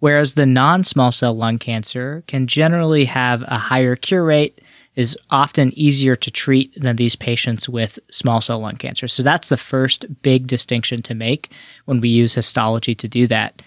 whereas 0.05 0.35
the 0.35 0.45
non 0.45 0.83
small 0.83 1.11
cell 1.11 1.33
lung 1.33 1.57
cancer 1.57 2.23
can 2.27 2.45
generally 2.45 3.05
have 3.05 3.41
a 3.47 3.57
higher 3.57 3.95
cure 3.95 4.23
rate, 4.23 4.61
is 4.93 5.17
often 5.31 5.73
easier 5.75 6.15
to 6.15 6.29
treat 6.29 6.79
than 6.79 6.95
these 6.95 7.15
patients 7.15 7.67
with 7.67 7.97
small 8.11 8.39
cell 8.39 8.59
lung 8.59 8.75
cancer. 8.75 9.07
So 9.07 9.23
that's 9.23 9.49
the 9.49 9.57
first 9.57 10.05
big 10.21 10.45
distinction 10.45 11.01
to 11.01 11.15
make 11.15 11.51
when 11.85 12.01
we 12.01 12.09
use 12.09 12.35
histology 12.35 12.93
to 12.93 13.07
do 13.07 13.25
that. 13.25 13.63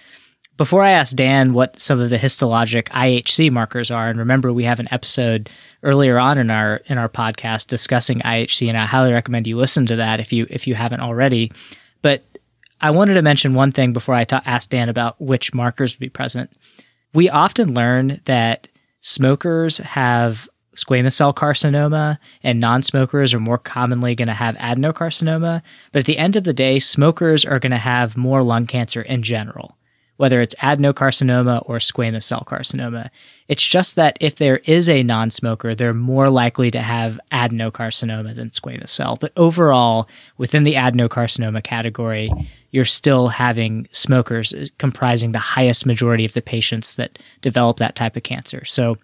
Before 0.57 0.85
I 0.85 0.91
ask 0.91 1.17
Dan 1.17 1.55
what 1.55 1.81
some 1.81 1.99
of 1.99 2.09
the 2.09 2.19
histologic 2.19 2.85
IHC 2.91 3.51
markers 3.51 3.91
are, 3.91 4.09
and 4.09 4.21
remember 4.21 4.53
we 4.53 4.63
have 4.63 4.79
an 4.79 4.89
episode 4.93 5.51
earlier 5.83 6.21
on 6.21 6.39
in 6.39 6.53
our 6.53 6.83
in 6.87 6.99
our 6.99 7.09
podcast 7.09 7.67
discussing 7.67 8.21
IHC, 8.21 8.69
and 8.69 8.79
I 8.79 8.85
highly 8.85 9.13
recommend 9.13 9.49
you 9.49 9.57
listen 9.57 9.87
to 9.87 9.97
that 9.97 10.21
if 10.21 10.33
you 10.33 10.47
if 10.51 10.69
you 10.69 10.77
haven't 10.77 11.01
already. 11.01 11.51
But 12.01 12.23
I 12.81 12.91
wanted 12.91 13.15
to 13.15 13.23
mention 13.23 13.55
one 13.55 13.73
thing 13.73 13.93
before 13.93 14.15
I 14.15 14.25
ta- 14.25 14.43
asked 14.45 14.71
Dan 14.71 14.89
about 14.89 15.21
which 15.21 15.53
markers 15.55 15.95
would 15.95 16.01
be 16.01 16.09
present. 16.09 16.51
We 17.13 17.29
often 17.29 17.75
learn 17.75 18.21
that 18.27 18.69
smokers 19.01 19.79
have 19.79 20.49
squamous 20.77 21.15
cell 21.15 21.35
carcinoma 21.35 22.19
and 22.45 22.61
non 22.61 22.83
smokers 22.83 23.35
are 23.35 23.41
more 23.41 23.59
commonly 23.59 24.15
going 24.15 24.29
to 24.29 24.35
have 24.35 24.55
adenocarcinoma. 24.57 25.61
But 25.91 25.99
at 25.99 26.05
the 26.07 26.19
end 26.19 26.37
of 26.37 26.45
the 26.45 26.53
day, 26.53 26.79
smokers 26.79 27.45
are 27.45 27.59
going 27.59 27.73
to 27.73 27.79
have 27.79 28.17
more 28.17 28.43
lung 28.45 28.67
cancer 28.67 29.03
in 29.03 29.23
general. 29.23 29.77
whether 30.19 30.41
it's 30.41 30.55
adenocarcinoma 30.57 31.63
or 31.67 31.79
squamous 31.79 32.25
cell 32.25 32.43
carcinoma. 32.45 33.09
It's 33.47 33.65
just 33.67 33.95
that 33.95 34.19
if 34.21 34.35
there 34.37 34.59
is 34.65 34.89
a 34.89 35.05
non 35.05 35.31
smoker, 35.31 35.75
they're 35.77 35.95
more 35.95 36.29
likely 36.29 36.71
to 36.73 36.81
have 36.81 37.21
adenocarcinoma 37.33 38.35
than 38.35 38.51
squamous 38.51 38.89
cell. 38.89 39.17
But 39.17 39.33
overall, 39.37 40.09
within 40.37 40.65
the 40.65 40.75
adenocarcinoma 40.75 41.63
category, 41.63 42.31
you're 42.71 42.85
still 42.85 43.29
having 43.29 43.89
smokers 43.93 44.55
comprising 44.79 45.33
the 45.33 45.39
highest 45.39 45.87
majority 45.87 46.25
of 46.25 46.35
the 46.35 46.43
patients 46.43 46.97
that 46.97 47.19
develop 47.41 47.79
that 47.79 47.95
type 47.95 48.17
of 48.17 48.23
cancer. 48.23 48.65
So, 48.65 48.99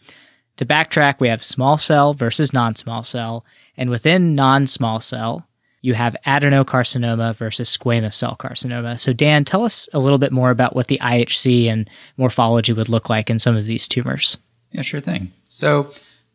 to 0.58 0.64
backtrack, 0.64 1.18
we 1.18 1.28
have 1.28 1.42
small 1.42 1.78
cell 1.78 2.14
versus 2.14 2.52
non 2.52 2.74
small 2.76 3.02
cell. 3.02 3.44
And 3.76 3.90
within 3.90 4.34
non 4.34 4.66
small 4.66 5.00
cell, 5.00 5.48
you 5.80 5.94
have 5.94 6.16
adenocarcinoma 6.26 7.34
versus 7.34 7.76
squamous 7.76 8.14
cell 8.14 8.36
carcinoma. 8.38 8.98
So, 8.98 9.12
Dan, 9.12 9.44
tell 9.44 9.64
us 9.64 9.88
a 9.92 9.98
little 9.98 10.18
bit 10.18 10.32
more 10.32 10.50
about 10.50 10.76
what 10.76 10.86
the 10.86 10.98
IHC 11.02 11.66
and 11.66 11.90
morphology 12.16 12.72
would 12.72 12.88
look 12.88 13.10
like 13.10 13.30
in 13.30 13.38
some 13.38 13.56
of 13.56 13.66
these 13.66 13.88
tumors. 13.88 14.38
Yeah, 14.70 14.82
sure 14.82 15.00
thing. 15.00 15.32
So, 15.44 15.90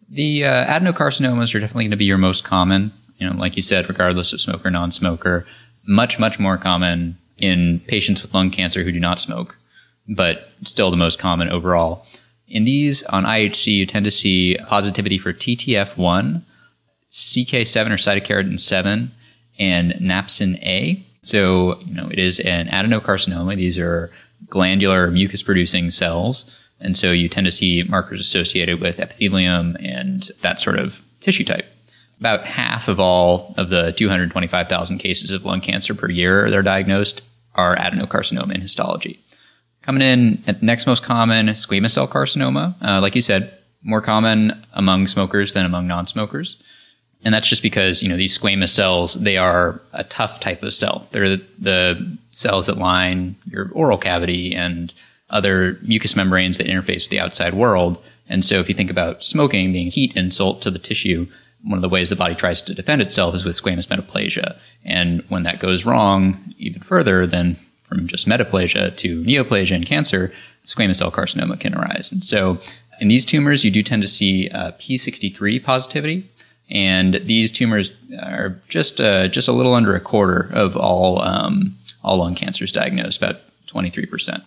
the 0.09 0.45
uh, 0.45 0.65
adenocarcinomas 0.65 1.53
are 1.53 1.59
definitely 1.59 1.85
going 1.85 1.91
to 1.91 1.97
be 1.97 2.05
your 2.05 2.17
most 2.17 2.43
common. 2.43 2.91
You 3.17 3.29
know, 3.29 3.35
like 3.35 3.55
you 3.55 3.61
said, 3.61 3.87
regardless 3.87 4.33
of 4.33 4.41
smoker, 4.41 4.71
non-smoker, 4.71 5.45
much, 5.89 6.19
much 6.19 6.39
more 6.39 6.57
common 6.57 7.17
in 7.39 7.81
patients 7.87 8.21
with 8.21 8.33
lung 8.33 8.51
cancer 8.51 8.83
who 8.83 8.91
do 8.91 8.99
not 8.99 9.19
smoke, 9.19 9.57
but 10.07 10.51
still 10.63 10.91
the 10.91 10.97
most 10.97 11.17
common 11.17 11.49
overall. 11.49 12.05
In 12.47 12.63
these, 12.63 13.03
on 13.03 13.23
IHC, 13.25 13.73
you 13.73 13.85
tend 13.85 14.05
to 14.05 14.11
see 14.11 14.57
positivity 14.67 15.17
for 15.17 15.33
TTF1, 15.33 16.43
CK7 17.11 17.87
or 17.87 17.97
cytokeratin 17.97 18.59
7, 18.59 19.11
and 19.57 19.91
napsin 19.93 20.61
A. 20.63 21.03
So, 21.23 21.79
you 21.81 21.93
know, 21.93 22.07
it 22.09 22.19
is 22.19 22.39
an 22.39 22.67
adenocarcinoma. 22.67 23.55
These 23.55 23.79
are 23.79 24.11
glandular 24.47 25.09
mucus 25.09 25.43
producing 25.43 25.89
cells. 25.89 26.49
And 26.79 26.97
so 26.97 27.11
you 27.11 27.27
tend 27.29 27.45
to 27.45 27.51
see 27.51 27.83
markers 27.83 28.21
associated 28.21 28.79
with 28.79 28.99
epithelium 28.99 29.75
and 29.79 30.29
that 30.41 30.59
sort 30.59 30.77
of 30.77 31.01
tissue 31.19 31.43
type. 31.43 31.65
About 32.19 32.45
half 32.45 32.87
of 32.87 32.99
all 32.99 33.53
of 33.57 33.69
the 33.69 33.93
225,000 33.93 34.97
cases 34.97 35.31
of 35.31 35.45
lung 35.45 35.61
cancer 35.61 35.95
per 35.95 36.09
year 36.09 36.49
that 36.49 36.57
are 36.57 36.63
diagnosed 36.63 37.21
are 37.55 37.75
adenocarcinoma 37.75 38.53
in 38.53 38.61
histology. 38.61 39.19
Coming 39.81 40.01
in 40.01 40.43
at 40.45 40.61
next 40.61 40.85
most 40.85 41.03
common, 41.03 41.47
squamous 41.47 41.91
cell 41.91 42.07
carcinoma. 42.07 42.75
Uh, 42.81 43.01
like 43.01 43.15
you 43.15 43.21
said, 43.21 43.53
more 43.81 44.01
common 44.01 44.65
among 44.73 45.07
smokers 45.07 45.53
than 45.53 45.65
among 45.65 45.87
non-smokers. 45.87 46.61
And 47.23 47.33
that's 47.33 47.47
just 47.47 47.61
because, 47.61 48.01
you 48.01 48.09
know, 48.09 48.17
these 48.17 48.37
squamous 48.37 48.69
cells, 48.69 49.15
they 49.15 49.37
are 49.37 49.81
a 49.93 50.03
tough 50.03 50.39
type 50.39 50.63
of 50.63 50.73
cell. 50.73 51.07
They're 51.11 51.37
the, 51.37 51.45
the 51.59 52.17
cells 52.31 52.67
that 52.67 52.77
line 52.77 53.35
your 53.45 53.69
oral 53.73 53.97
cavity 53.97 54.55
and 54.55 54.93
other 55.29 55.77
mucous 55.81 56.15
membranes 56.15 56.57
that 56.57 56.67
interface 56.67 57.03
with 57.03 57.09
the 57.09 57.19
outside 57.19 57.53
world. 57.53 58.01
And 58.27 58.45
so 58.45 58.59
if 58.59 58.69
you 58.69 58.75
think 58.75 58.89
about 58.89 59.23
smoking 59.23 59.73
being 59.73 59.91
heat 59.91 60.15
insult 60.15 60.61
to 60.61 60.71
the 60.71 60.79
tissue, 60.79 61.27
one 61.63 61.77
of 61.77 61.81
the 61.81 61.89
ways 61.89 62.09
the 62.09 62.15
body 62.15 62.35
tries 62.35 62.61
to 62.61 62.73
defend 62.73 63.01
itself 63.01 63.35
is 63.35 63.45
with 63.45 63.61
squamous 63.61 63.87
metaplasia. 63.87 64.57
And 64.85 65.23
when 65.29 65.43
that 65.43 65.59
goes 65.59 65.85
wrong 65.85 66.53
even 66.57 66.81
further, 66.81 67.25
then 67.25 67.57
from 67.83 68.07
just 68.07 68.27
metaplasia 68.27 68.95
to 68.97 69.23
neoplasia 69.23 69.75
and 69.75 69.85
cancer, 69.85 70.31
squamous 70.65 70.97
cell 70.97 71.11
carcinoma 71.11 71.59
can 71.59 71.75
arise. 71.75 72.11
And 72.11 72.23
so 72.23 72.59
in 72.99 73.07
these 73.07 73.25
tumors, 73.25 73.63
you 73.63 73.71
do 73.71 73.83
tend 73.83 74.01
to 74.01 74.07
see 74.07 74.49
uh, 74.49 74.71
P63 74.73 75.63
positivity. 75.63 76.29
And 76.69 77.15
these 77.25 77.51
tumors 77.51 77.93
are 78.21 78.61
just 78.67 79.01
uh, 79.01 79.27
just 79.27 79.47
a 79.47 79.51
little 79.51 79.73
under 79.73 79.95
a 79.95 79.99
quarter 79.99 80.51
of 80.53 80.77
all 80.77 81.19
um, 81.21 81.75
all 82.03 82.17
lung 82.17 82.35
cancers 82.35 82.71
diagnosed, 82.71 83.17
about 83.17 83.41
23%. 83.67 84.43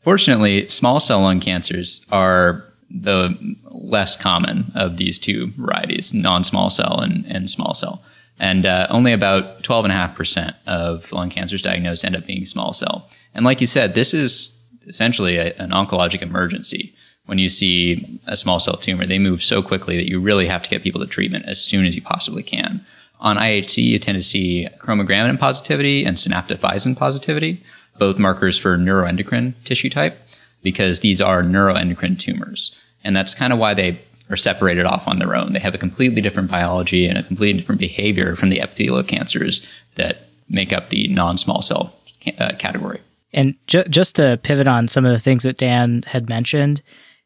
Fortunately, 0.00 0.66
small 0.68 0.98
cell 0.98 1.20
lung 1.20 1.38
cancers 1.38 2.04
are 2.10 2.64
the 2.94 3.56
less 3.70 4.16
common 4.16 4.70
of 4.74 4.96
these 4.96 5.18
two 5.18 5.52
varieties, 5.56 6.12
non-small 6.12 6.70
cell 6.70 7.00
and, 7.00 7.24
and 7.26 7.48
small 7.48 7.74
cell. 7.74 8.02
And 8.38 8.66
uh, 8.66 8.86
only 8.90 9.12
about 9.12 9.62
12.5% 9.62 10.54
of 10.66 11.10
lung 11.12 11.30
cancers 11.30 11.62
diagnosed 11.62 12.04
end 12.04 12.16
up 12.16 12.26
being 12.26 12.44
small 12.44 12.72
cell. 12.72 13.08
And 13.34 13.44
like 13.44 13.60
you 13.60 13.66
said, 13.66 13.94
this 13.94 14.12
is 14.12 14.60
essentially 14.86 15.36
a, 15.36 15.54
an 15.54 15.70
oncologic 15.70 16.22
emergency 16.22 16.94
when 17.26 17.38
you 17.38 17.48
see 17.48 18.20
a 18.26 18.36
small 18.36 18.58
cell 18.60 18.76
tumor, 18.76 19.06
they 19.06 19.18
move 19.18 19.42
so 19.42 19.62
quickly 19.62 19.96
that 19.96 20.08
you 20.08 20.20
really 20.20 20.46
have 20.46 20.62
to 20.62 20.68
get 20.70 20.82
people 20.82 21.00
to 21.00 21.06
treatment 21.06 21.44
as 21.46 21.60
soon 21.60 21.86
as 21.86 21.94
you 21.94 22.02
possibly 22.02 22.42
can. 22.42 22.84
On 23.20 23.36
IHC, 23.36 23.82
you 23.84 23.98
tend 23.98 24.16
to 24.16 24.22
see 24.22 24.68
chromogranin 24.78 25.38
positivity 25.38 26.04
and 26.04 26.16
synaptophysin 26.16 26.96
positivity, 26.96 27.62
both 27.98 28.18
markers 28.18 28.58
for 28.58 28.76
neuroendocrine 28.76 29.54
tissue 29.64 29.90
type, 29.90 30.18
because 30.62 31.00
these 31.00 31.20
are 31.20 31.42
neuroendocrine 31.42 32.18
tumors. 32.18 32.76
And 33.04 33.14
that's 33.16 33.34
kind 33.34 33.52
of 33.52 33.58
why 33.58 33.74
they 33.74 34.00
are 34.30 34.36
separated 34.36 34.86
off 34.86 35.06
on 35.06 35.18
their 35.18 35.36
own. 35.36 35.52
They 35.52 35.58
have 35.58 35.74
a 35.74 35.78
completely 35.78 36.22
different 36.22 36.50
biology 36.50 37.06
and 37.06 37.18
a 37.18 37.22
completely 37.22 37.60
different 37.60 37.80
behavior 37.80 38.36
from 38.36 38.48
the 38.48 38.60
epithelial 38.60 39.02
cancers 39.02 39.66
that 39.96 40.28
make 40.48 40.72
up 40.72 40.88
the 40.88 41.08
non 41.08 41.36
small 41.38 41.62
cell 41.62 41.94
uh, 42.38 42.52
category. 42.58 43.00
And 43.32 43.54
ju- 43.66 43.84
just 43.84 44.16
to 44.16 44.38
pivot 44.42 44.68
on 44.68 44.88
some 44.88 45.04
of 45.04 45.12
the 45.12 45.18
things 45.18 45.42
that 45.44 45.58
Dan 45.58 46.04
had 46.06 46.28
mentioned, 46.28 46.82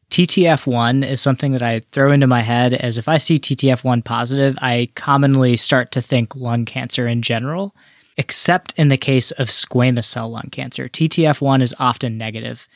TTF1 0.09 1.05
is 1.05 1.21
something 1.21 1.51
that 1.51 1.61
I 1.61 1.81
throw 1.91 2.11
into 2.11 2.27
my 2.27 2.41
head 2.41 2.73
as 2.73 2.97
if 2.97 3.09
I 3.09 3.17
see 3.17 3.37
TTF1 3.37 4.05
positive, 4.05 4.57
I 4.61 4.89
commonly 4.95 5.57
start 5.57 5.91
to 5.91 6.01
think 6.01 6.35
lung 6.35 6.65
cancer 6.65 7.07
in 7.07 7.21
general, 7.21 7.75
except 8.15 8.73
in 8.77 8.87
the 8.87 8.97
case 8.97 9.31
of 9.31 9.49
squamous 9.49 10.05
cell 10.05 10.29
lung 10.29 10.49
cancer. 10.51 10.87
TTF1 10.87 11.61
is 11.61 11.75
often 11.77 12.17
negative. 12.17 12.67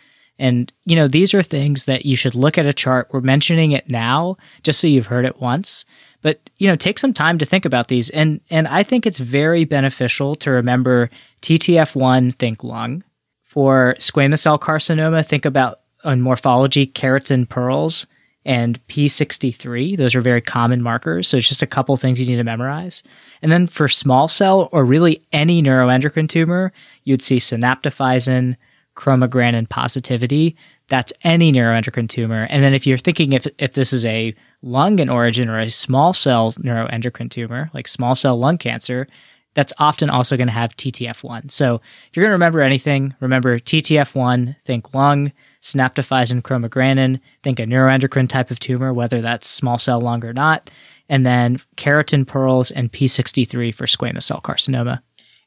And, 0.41 0.73
you 0.85 0.95
know, 0.95 1.07
these 1.07 1.35
are 1.35 1.43
things 1.43 1.85
that 1.85 2.03
you 2.03 2.15
should 2.15 2.33
look 2.33 2.57
at 2.57 2.65
a 2.65 2.73
chart. 2.73 3.09
We're 3.11 3.21
mentioning 3.21 3.73
it 3.73 3.87
now 3.87 4.37
just 4.63 4.79
so 4.79 4.87
you've 4.87 5.05
heard 5.05 5.23
it 5.23 5.39
once. 5.39 5.85
But, 6.23 6.49
you 6.57 6.67
know, 6.67 6.75
take 6.75 6.97
some 6.97 7.13
time 7.13 7.37
to 7.37 7.45
think 7.45 7.63
about 7.63 7.89
these. 7.89 8.09
And 8.09 8.41
and 8.49 8.67
I 8.67 8.81
think 8.81 9.05
it's 9.05 9.19
very 9.19 9.65
beneficial 9.65 10.35
to 10.37 10.49
remember 10.49 11.11
TTF1, 11.43 12.33
think 12.33 12.63
lung. 12.63 13.03
For 13.43 13.95
squamous 13.99 14.39
cell 14.39 14.57
carcinoma, 14.57 15.23
think 15.23 15.45
about 15.45 15.79
on 16.03 16.21
morphology, 16.21 16.87
keratin 16.87 17.47
pearls 17.47 18.07
and 18.43 18.79
P63. 18.87 19.95
Those 19.95 20.15
are 20.15 20.21
very 20.21 20.41
common 20.41 20.81
markers. 20.81 21.27
So 21.27 21.37
it's 21.37 21.47
just 21.47 21.61
a 21.61 21.67
couple 21.67 21.95
things 21.97 22.19
you 22.19 22.25
need 22.25 22.37
to 22.37 22.43
memorize. 22.43 23.03
And 23.43 23.51
then 23.51 23.67
for 23.67 23.87
small 23.87 24.27
cell 24.27 24.69
or 24.71 24.85
really 24.85 25.21
any 25.31 25.61
neuroendocrine 25.61 26.29
tumor, 26.29 26.73
you'd 27.03 27.21
see 27.21 27.37
synaptophysin, 27.37 28.55
chromogranin 28.95 29.67
positivity. 29.67 30.55
That's 30.89 31.13
any 31.23 31.51
neuroendocrine 31.51 32.09
tumor. 32.09 32.47
And 32.49 32.63
then 32.63 32.73
if 32.73 32.85
you're 32.85 32.97
thinking 32.97 33.33
if, 33.33 33.47
if 33.57 33.73
this 33.73 33.93
is 33.93 34.05
a 34.05 34.35
lung 34.61 34.99
in 34.99 35.09
origin 35.09 35.49
or 35.49 35.59
a 35.59 35.69
small 35.69 36.13
cell 36.13 36.53
neuroendocrine 36.53 37.31
tumor, 37.31 37.69
like 37.73 37.87
small 37.87 38.15
cell 38.15 38.37
lung 38.37 38.57
cancer, 38.57 39.07
that's 39.53 39.73
often 39.79 40.09
also 40.09 40.37
going 40.37 40.47
to 40.47 40.53
have 40.53 40.75
TTF1. 40.77 41.51
So 41.51 41.75
if 42.09 42.15
you're 42.15 42.23
going 42.23 42.29
to 42.29 42.35
remember 42.35 42.61
anything, 42.61 43.13
remember 43.19 43.59
TTF1, 43.59 44.55
think 44.63 44.93
lung, 44.93 45.31
synaptophysin 45.61 46.41
chromogranin, 46.41 47.19
think 47.43 47.59
a 47.59 47.63
neuroendocrine 47.63 48.29
type 48.29 48.51
of 48.51 48.59
tumor, 48.59 48.93
whether 48.93 49.21
that's 49.21 49.47
small 49.47 49.77
cell 49.77 49.99
lung 49.99 50.23
or 50.25 50.33
not, 50.33 50.69
and 51.09 51.25
then 51.25 51.57
keratin 51.75 52.25
pearls 52.25 52.71
and 52.71 52.91
P63 52.91 53.73
for 53.75 53.85
squamous 53.85 54.23
cell 54.23 54.41
carcinoma. 54.41 55.01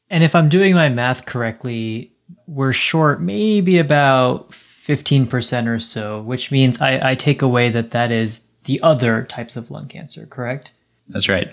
And 0.09 0.23
if 0.23 0.35
I'm 0.35 0.49
doing 0.49 0.75
my 0.75 0.89
math 0.89 1.25
correctly, 1.25 2.11
we're 2.47 2.73
short 2.73 3.21
maybe 3.21 3.77
about 3.77 4.51
15% 4.51 5.67
or 5.67 5.79
so, 5.79 6.21
which 6.21 6.51
means 6.51 6.81
I, 6.81 7.11
I 7.11 7.15
take 7.15 7.41
away 7.41 7.69
that 7.69 7.91
that 7.91 8.11
is 8.11 8.45
the 8.65 8.81
other 8.81 9.23
types 9.23 9.55
of 9.55 9.71
lung 9.71 9.87
cancer, 9.87 10.25
correct? 10.25 10.73
That's 11.07 11.29
right. 11.29 11.51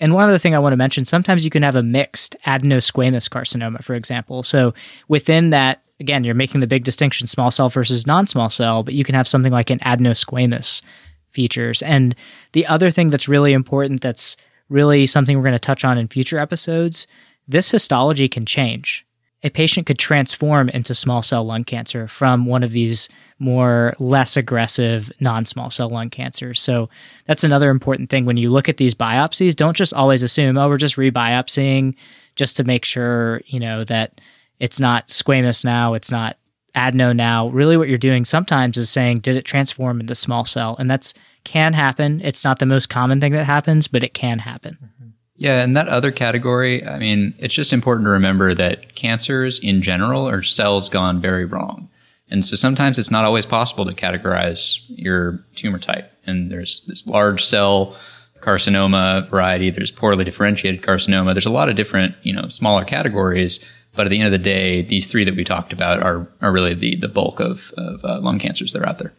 And 0.00 0.12
one 0.12 0.24
other 0.24 0.38
thing 0.38 0.54
I 0.54 0.58
want 0.58 0.72
to 0.72 0.76
mention 0.76 1.04
sometimes 1.04 1.44
you 1.44 1.50
can 1.50 1.62
have 1.62 1.76
a 1.76 1.82
mixed 1.82 2.36
adenosquamous 2.46 3.28
carcinoma, 3.28 3.82
for 3.82 3.94
example. 3.94 4.42
So 4.42 4.74
within 5.08 5.50
that 5.50 5.82
again, 6.00 6.24
you're 6.24 6.34
making 6.34 6.60
the 6.60 6.66
big 6.66 6.84
distinction 6.84 7.26
small 7.26 7.50
cell 7.50 7.68
versus 7.68 8.06
non 8.06 8.26
small 8.26 8.50
cell, 8.50 8.82
but 8.82 8.94
you 8.94 9.04
can 9.04 9.14
have 9.14 9.28
something 9.28 9.52
like 9.52 9.70
an 9.70 9.78
adenosquamous 9.80 10.82
features. 11.30 11.82
And 11.82 12.14
the 12.52 12.66
other 12.66 12.90
thing 12.90 13.10
that's 13.10 13.28
really 13.28 13.52
important, 13.52 14.00
that's 14.00 14.36
really 14.68 15.06
something 15.06 15.36
we're 15.36 15.44
going 15.44 15.52
to 15.52 15.58
touch 15.58 15.84
on 15.84 15.98
in 15.98 16.08
future 16.08 16.38
episodes, 16.38 17.06
this 17.46 17.70
histology 17.70 18.28
can 18.28 18.46
change. 18.46 19.06
A 19.44 19.50
patient 19.50 19.86
could 19.86 19.98
transform 19.98 20.68
into 20.70 20.94
small 20.94 21.22
cell 21.22 21.44
lung 21.44 21.64
cancer 21.64 22.08
from 22.08 22.46
one 22.46 22.62
of 22.62 22.72
these 22.72 23.08
more 23.38 23.94
less 23.98 24.36
aggressive 24.36 25.12
non 25.20 25.44
small 25.44 25.70
cell 25.70 25.90
lung 25.90 26.10
cancers. 26.10 26.60
So 26.60 26.88
that's 27.26 27.44
another 27.44 27.70
important 27.70 28.10
thing. 28.10 28.24
When 28.24 28.36
you 28.36 28.50
look 28.50 28.68
at 28.68 28.78
these 28.78 28.94
biopsies, 28.94 29.54
don't 29.54 29.76
just 29.76 29.92
always 29.92 30.22
assume, 30.22 30.56
oh, 30.56 30.68
we're 30.68 30.78
just 30.78 30.96
rebiopsying 30.96 31.94
just 32.36 32.56
to 32.56 32.64
make 32.64 32.84
sure, 32.84 33.42
you 33.46 33.60
know, 33.60 33.84
that 33.84 34.20
it's 34.60 34.80
not 34.80 35.08
squamous 35.08 35.64
now, 35.64 35.94
it's 35.94 36.10
not 36.10 36.38
adeno 36.74 37.12
now. 37.12 37.48
Really, 37.48 37.76
what 37.76 37.88
you're 37.88 37.98
doing 37.98 38.24
sometimes 38.24 38.76
is 38.76 38.90
saying, 38.90 39.18
did 39.18 39.36
it 39.36 39.44
transform 39.44 40.00
into 40.00 40.14
small 40.14 40.44
cell? 40.44 40.76
And 40.78 40.90
that's 40.90 41.14
can 41.44 41.74
happen. 41.74 42.20
It's 42.22 42.44
not 42.44 42.58
the 42.58 42.66
most 42.66 42.88
common 42.88 43.20
thing 43.20 43.32
that 43.32 43.44
happens, 43.44 43.86
but 43.86 44.02
it 44.02 44.14
can 44.14 44.38
happen. 44.38 44.78
Mm-hmm. 44.82 45.08
Yeah, 45.36 45.62
and 45.62 45.76
that 45.76 45.88
other 45.88 46.12
category, 46.12 46.86
I 46.86 46.98
mean, 46.98 47.34
it's 47.38 47.54
just 47.54 47.72
important 47.72 48.06
to 48.06 48.10
remember 48.10 48.54
that 48.54 48.94
cancers 48.94 49.58
in 49.58 49.82
general 49.82 50.28
are 50.28 50.42
cells 50.42 50.88
gone 50.88 51.20
very 51.20 51.44
wrong. 51.44 51.88
And 52.30 52.44
so 52.44 52.56
sometimes 52.56 52.98
it's 52.98 53.10
not 53.10 53.24
always 53.24 53.44
possible 53.44 53.84
to 53.84 53.92
categorize 53.92 54.80
your 54.88 55.44
tumor 55.56 55.78
type. 55.78 56.10
And 56.26 56.50
there's 56.50 56.82
this 56.86 57.06
large 57.06 57.44
cell 57.44 57.96
carcinoma 58.40 59.28
variety. 59.28 59.70
There's 59.70 59.90
poorly 59.90 60.24
differentiated 60.24 60.82
carcinoma. 60.82 61.34
There's 61.34 61.46
a 61.46 61.52
lot 61.52 61.68
of 61.68 61.76
different, 61.76 62.14
you 62.22 62.32
know, 62.32 62.48
smaller 62.48 62.84
categories. 62.84 63.64
But 63.94 64.06
at 64.06 64.10
the 64.10 64.18
end 64.18 64.26
of 64.26 64.32
the 64.32 64.44
day, 64.44 64.82
these 64.82 65.06
three 65.06 65.24
that 65.24 65.36
we 65.36 65.44
talked 65.44 65.72
about 65.72 66.02
are, 66.02 66.28
are 66.40 66.52
really 66.52 66.74
the, 66.74 66.96
the 66.96 67.08
bulk 67.08 67.40
of, 67.40 67.72
of 67.76 68.04
uh, 68.04 68.20
lung 68.20 68.38
cancers 68.38 68.72
that 68.72 68.82
are 68.82 68.88
out 68.88 68.98
there. 68.98 69.12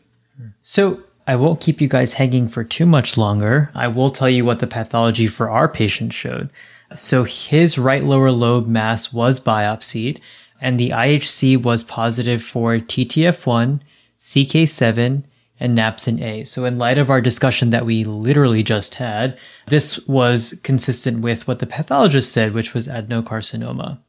So 0.62 1.02
I 1.28 1.36
won't 1.36 1.62
keep 1.62 1.82
you 1.82 1.88
guys 1.88 2.14
hanging 2.14 2.48
for 2.48 2.64
too 2.64 2.86
much 2.86 3.18
longer. 3.18 3.72
I 3.74 3.88
will 3.88 4.12
tell 4.12 4.30
you 4.30 4.46
what 4.46 4.60
the 4.60 4.68
pathology 4.68 5.28
for 5.28 5.50
our 5.50 5.68
patient 5.68 6.14
showed. 6.14 6.52
So 6.94 7.24
his 7.24 7.78
right 7.78 8.04
lower 8.04 8.32
lobe 8.32 8.68
mass 8.68 9.12
was 9.12 9.40
biopsied 9.40 10.20
and 10.62 10.80
the 10.80 10.92
IHC 10.92 11.62
was 11.62 11.84
positive 11.84 12.44
for 12.44 12.78
TTF1, 12.78 13.82
CK7, 14.20 15.24
and 15.60 15.78
napsin 15.78 16.22
A. 16.22 16.44
So 16.44 16.66
in 16.66 16.78
light 16.78 16.98
of 16.98 17.10
our 17.10 17.22
discussion 17.22 17.70
that 17.72 17.86
we 17.86 18.04
literally 18.04 18.62
just 18.62 18.96
had, 18.96 19.38
this 19.68 20.06
was 20.08 20.60
consistent 20.64 21.22
with 21.22 21.48
what 21.48 21.60
the 21.60 21.66
pathologist 21.66 22.32
said, 22.32 22.54
which 22.54 22.74
was 22.74 22.88
adenocarcinoma. 22.88 24.00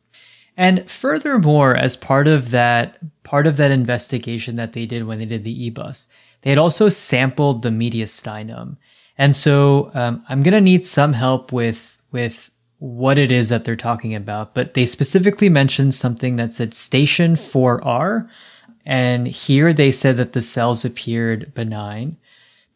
And 0.56 0.90
furthermore, 0.90 1.76
as 1.76 1.96
part 1.96 2.26
of 2.28 2.50
that, 2.50 2.98
part 3.22 3.46
of 3.46 3.56
that 3.58 3.70
investigation 3.70 4.56
that 4.56 4.72
they 4.72 4.86
did 4.86 5.04
when 5.04 5.18
they 5.18 5.26
did 5.26 5.44
the 5.44 5.70
EBUS, 5.70 6.08
they 6.42 6.50
had 6.50 6.58
also 6.58 6.88
sampled 6.88 7.62
the 7.62 7.70
mediastinum. 7.70 8.76
And 9.18 9.34
so 9.34 9.90
um, 9.94 10.24
I'm 10.28 10.42
going 10.42 10.54
to 10.54 10.60
need 10.60 10.84
some 10.84 11.12
help 11.12 11.52
with, 11.52 12.00
with 12.12 12.50
what 12.78 13.18
it 13.18 13.30
is 13.30 13.48
that 13.48 13.64
they're 13.64 13.76
talking 13.76 14.14
about, 14.14 14.54
but 14.54 14.74
they 14.74 14.86
specifically 14.86 15.48
mentioned 15.48 15.94
something 15.94 16.36
that 16.36 16.54
said 16.54 16.74
station 16.74 17.34
4R. 17.34 18.28
And 18.84 19.26
here 19.26 19.72
they 19.72 19.90
said 19.90 20.16
that 20.18 20.32
the 20.32 20.42
cells 20.42 20.84
appeared 20.84 21.54
benign. 21.54 22.18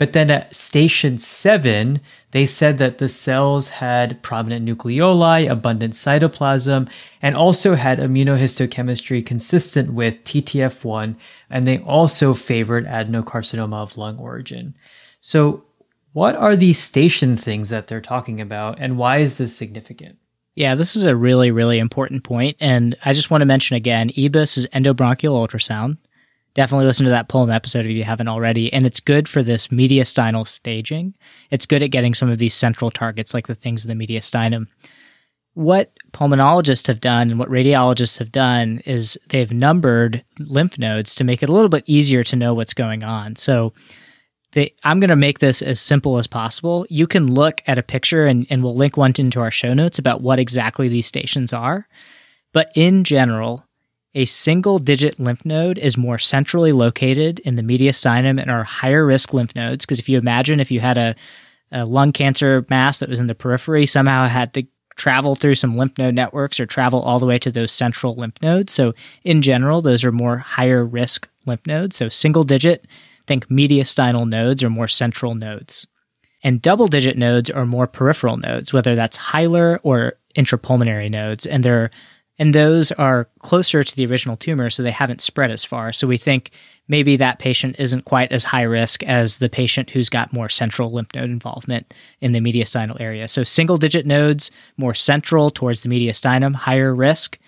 But 0.00 0.14
then 0.14 0.30
at 0.30 0.54
station 0.54 1.18
7, 1.18 2.00
they 2.30 2.46
said 2.46 2.78
that 2.78 2.96
the 2.96 3.08
cells 3.08 3.68
had 3.68 4.22
prominent 4.22 4.64
nucleoli, 4.64 5.46
abundant 5.46 5.92
cytoplasm, 5.92 6.88
and 7.20 7.36
also 7.36 7.74
had 7.74 7.98
immunohistochemistry 7.98 9.26
consistent 9.26 9.92
with 9.92 10.24
TTF1, 10.24 11.16
and 11.50 11.66
they 11.66 11.80
also 11.80 12.32
favored 12.32 12.86
adenocarcinoma 12.86 13.74
of 13.74 13.98
lung 13.98 14.16
origin. 14.18 14.74
So 15.20 15.64
what 16.14 16.34
are 16.34 16.56
these 16.56 16.78
station 16.78 17.36
things 17.36 17.68
that 17.68 17.86
they're 17.86 18.00
talking 18.00 18.40
about, 18.40 18.78
and 18.80 18.96
why 18.96 19.18
is 19.18 19.36
this 19.36 19.54
significant? 19.54 20.16
Yeah, 20.54 20.76
this 20.76 20.96
is 20.96 21.04
a 21.04 21.14
really, 21.14 21.50
really 21.50 21.78
important 21.78 22.24
point, 22.24 22.56
and 22.58 22.96
I 23.04 23.12
just 23.12 23.30
want 23.30 23.42
to 23.42 23.46
mention 23.46 23.76
again, 23.76 24.08
EBUS 24.16 24.56
is 24.56 24.66
endobronchial 24.68 25.46
ultrasound. 25.46 25.98
Definitely 26.54 26.86
listen 26.86 27.04
to 27.04 27.10
that 27.10 27.28
Pulm 27.28 27.50
episode 27.50 27.86
if 27.86 27.92
you 27.92 28.04
haven't 28.04 28.28
already, 28.28 28.72
and 28.72 28.86
it's 28.86 29.00
good 29.00 29.28
for 29.28 29.42
this 29.42 29.68
mediastinal 29.68 30.46
staging. 30.46 31.14
It's 31.50 31.66
good 31.66 31.82
at 31.82 31.92
getting 31.92 32.14
some 32.14 32.30
of 32.30 32.38
these 32.38 32.54
central 32.54 32.90
targets, 32.90 33.34
like 33.34 33.46
the 33.46 33.54
things 33.54 33.84
in 33.84 33.96
the 33.96 34.06
mediastinum. 34.06 34.66
What 35.54 35.92
pulmonologists 36.12 36.86
have 36.86 37.00
done 37.00 37.30
and 37.30 37.38
what 37.38 37.50
radiologists 37.50 38.18
have 38.18 38.32
done 38.32 38.82
is 38.84 39.18
they've 39.28 39.52
numbered 39.52 40.24
lymph 40.38 40.78
nodes 40.78 41.14
to 41.16 41.24
make 41.24 41.42
it 41.42 41.48
a 41.48 41.52
little 41.52 41.68
bit 41.68 41.84
easier 41.86 42.24
to 42.24 42.36
know 42.36 42.54
what's 42.54 42.74
going 42.74 43.02
on. 43.02 43.36
So 43.36 43.72
they, 44.52 44.74
I'm 44.84 45.00
going 45.00 45.10
to 45.10 45.16
make 45.16 45.38
this 45.38 45.62
as 45.62 45.80
simple 45.80 46.18
as 46.18 46.26
possible. 46.26 46.86
You 46.88 47.06
can 47.06 47.32
look 47.32 47.62
at 47.66 47.78
a 47.78 47.82
picture 47.82 48.26
and, 48.26 48.46
and 48.50 48.62
we'll 48.62 48.76
link 48.76 48.96
one 48.96 49.12
into 49.18 49.40
our 49.40 49.50
show 49.50 49.74
notes 49.74 49.98
about 49.98 50.22
what 50.22 50.38
exactly 50.38 50.88
these 50.88 51.06
stations 51.06 51.52
are. 51.52 51.86
But 52.52 52.70
in 52.74 53.04
general, 53.04 53.64
a 54.14 54.24
single 54.24 54.78
digit 54.78 55.20
lymph 55.20 55.44
node 55.44 55.78
is 55.78 55.96
more 55.96 56.18
centrally 56.18 56.72
located 56.72 57.38
in 57.40 57.56
the 57.56 57.62
mediastinum 57.62 58.40
and 58.40 58.50
are 58.50 58.64
higher 58.64 59.06
risk 59.06 59.32
lymph 59.32 59.54
nodes. 59.54 59.84
Because 59.84 59.98
if 59.98 60.08
you 60.08 60.18
imagine 60.18 60.58
if 60.60 60.70
you 60.70 60.80
had 60.80 60.98
a, 60.98 61.14
a 61.70 61.84
lung 61.84 62.12
cancer 62.12 62.66
mass 62.68 62.98
that 62.98 63.08
was 63.08 63.20
in 63.20 63.28
the 63.28 63.34
periphery, 63.34 63.86
somehow 63.86 64.26
had 64.26 64.52
to 64.54 64.66
travel 64.96 65.34
through 65.34 65.54
some 65.54 65.76
lymph 65.76 65.96
node 65.96 66.14
networks 66.14 66.58
or 66.58 66.66
travel 66.66 67.00
all 67.00 67.18
the 67.18 67.26
way 67.26 67.38
to 67.38 67.50
those 67.50 67.72
central 67.72 68.14
lymph 68.14 68.36
nodes. 68.42 68.72
So 68.72 68.94
in 69.24 69.42
general, 69.42 69.80
those 69.80 70.04
are 70.04 70.12
more 70.12 70.38
higher 70.38 70.84
risk 70.84 71.28
lymph 71.46 71.66
nodes. 71.66 71.96
So 71.96 72.08
single 72.08 72.44
digit 72.44 72.86
think 73.26 73.46
mediastinal 73.48 74.28
nodes 74.28 74.64
are 74.64 74.70
more 74.70 74.88
central 74.88 75.34
nodes. 75.34 75.86
And 76.42 76.60
double 76.60 76.88
digit 76.88 77.16
nodes 77.16 77.50
are 77.50 77.66
more 77.66 77.86
peripheral 77.86 78.38
nodes, 78.38 78.72
whether 78.72 78.96
that's 78.96 79.16
hilar 79.16 79.78
or 79.82 80.14
intrapulmonary 80.36 81.10
nodes. 81.10 81.46
And 81.46 81.62
they're 81.62 81.90
and 82.40 82.54
those 82.54 82.90
are 82.92 83.28
closer 83.40 83.84
to 83.84 83.94
the 83.94 84.06
original 84.06 84.34
tumor, 84.34 84.70
so 84.70 84.82
they 84.82 84.90
haven't 84.90 85.20
spread 85.20 85.50
as 85.50 85.62
far. 85.62 85.92
So 85.92 86.06
we 86.06 86.16
think 86.16 86.50
maybe 86.88 87.16
that 87.16 87.38
patient 87.38 87.76
isn't 87.78 88.06
quite 88.06 88.32
as 88.32 88.44
high 88.44 88.62
risk 88.62 89.02
as 89.02 89.40
the 89.40 89.50
patient 89.50 89.90
who's 89.90 90.08
got 90.08 90.32
more 90.32 90.48
central 90.48 90.90
lymph 90.90 91.14
node 91.14 91.28
involvement 91.28 91.92
in 92.22 92.32
the 92.32 92.40
mediastinal 92.40 92.98
area. 92.98 93.28
So 93.28 93.44
single 93.44 93.76
digit 93.76 94.06
nodes, 94.06 94.50
more 94.78 94.94
central 94.94 95.50
towards 95.50 95.82
the 95.82 95.90
mediastinum, 95.90 96.54
higher 96.54 96.94
risk 96.94 97.38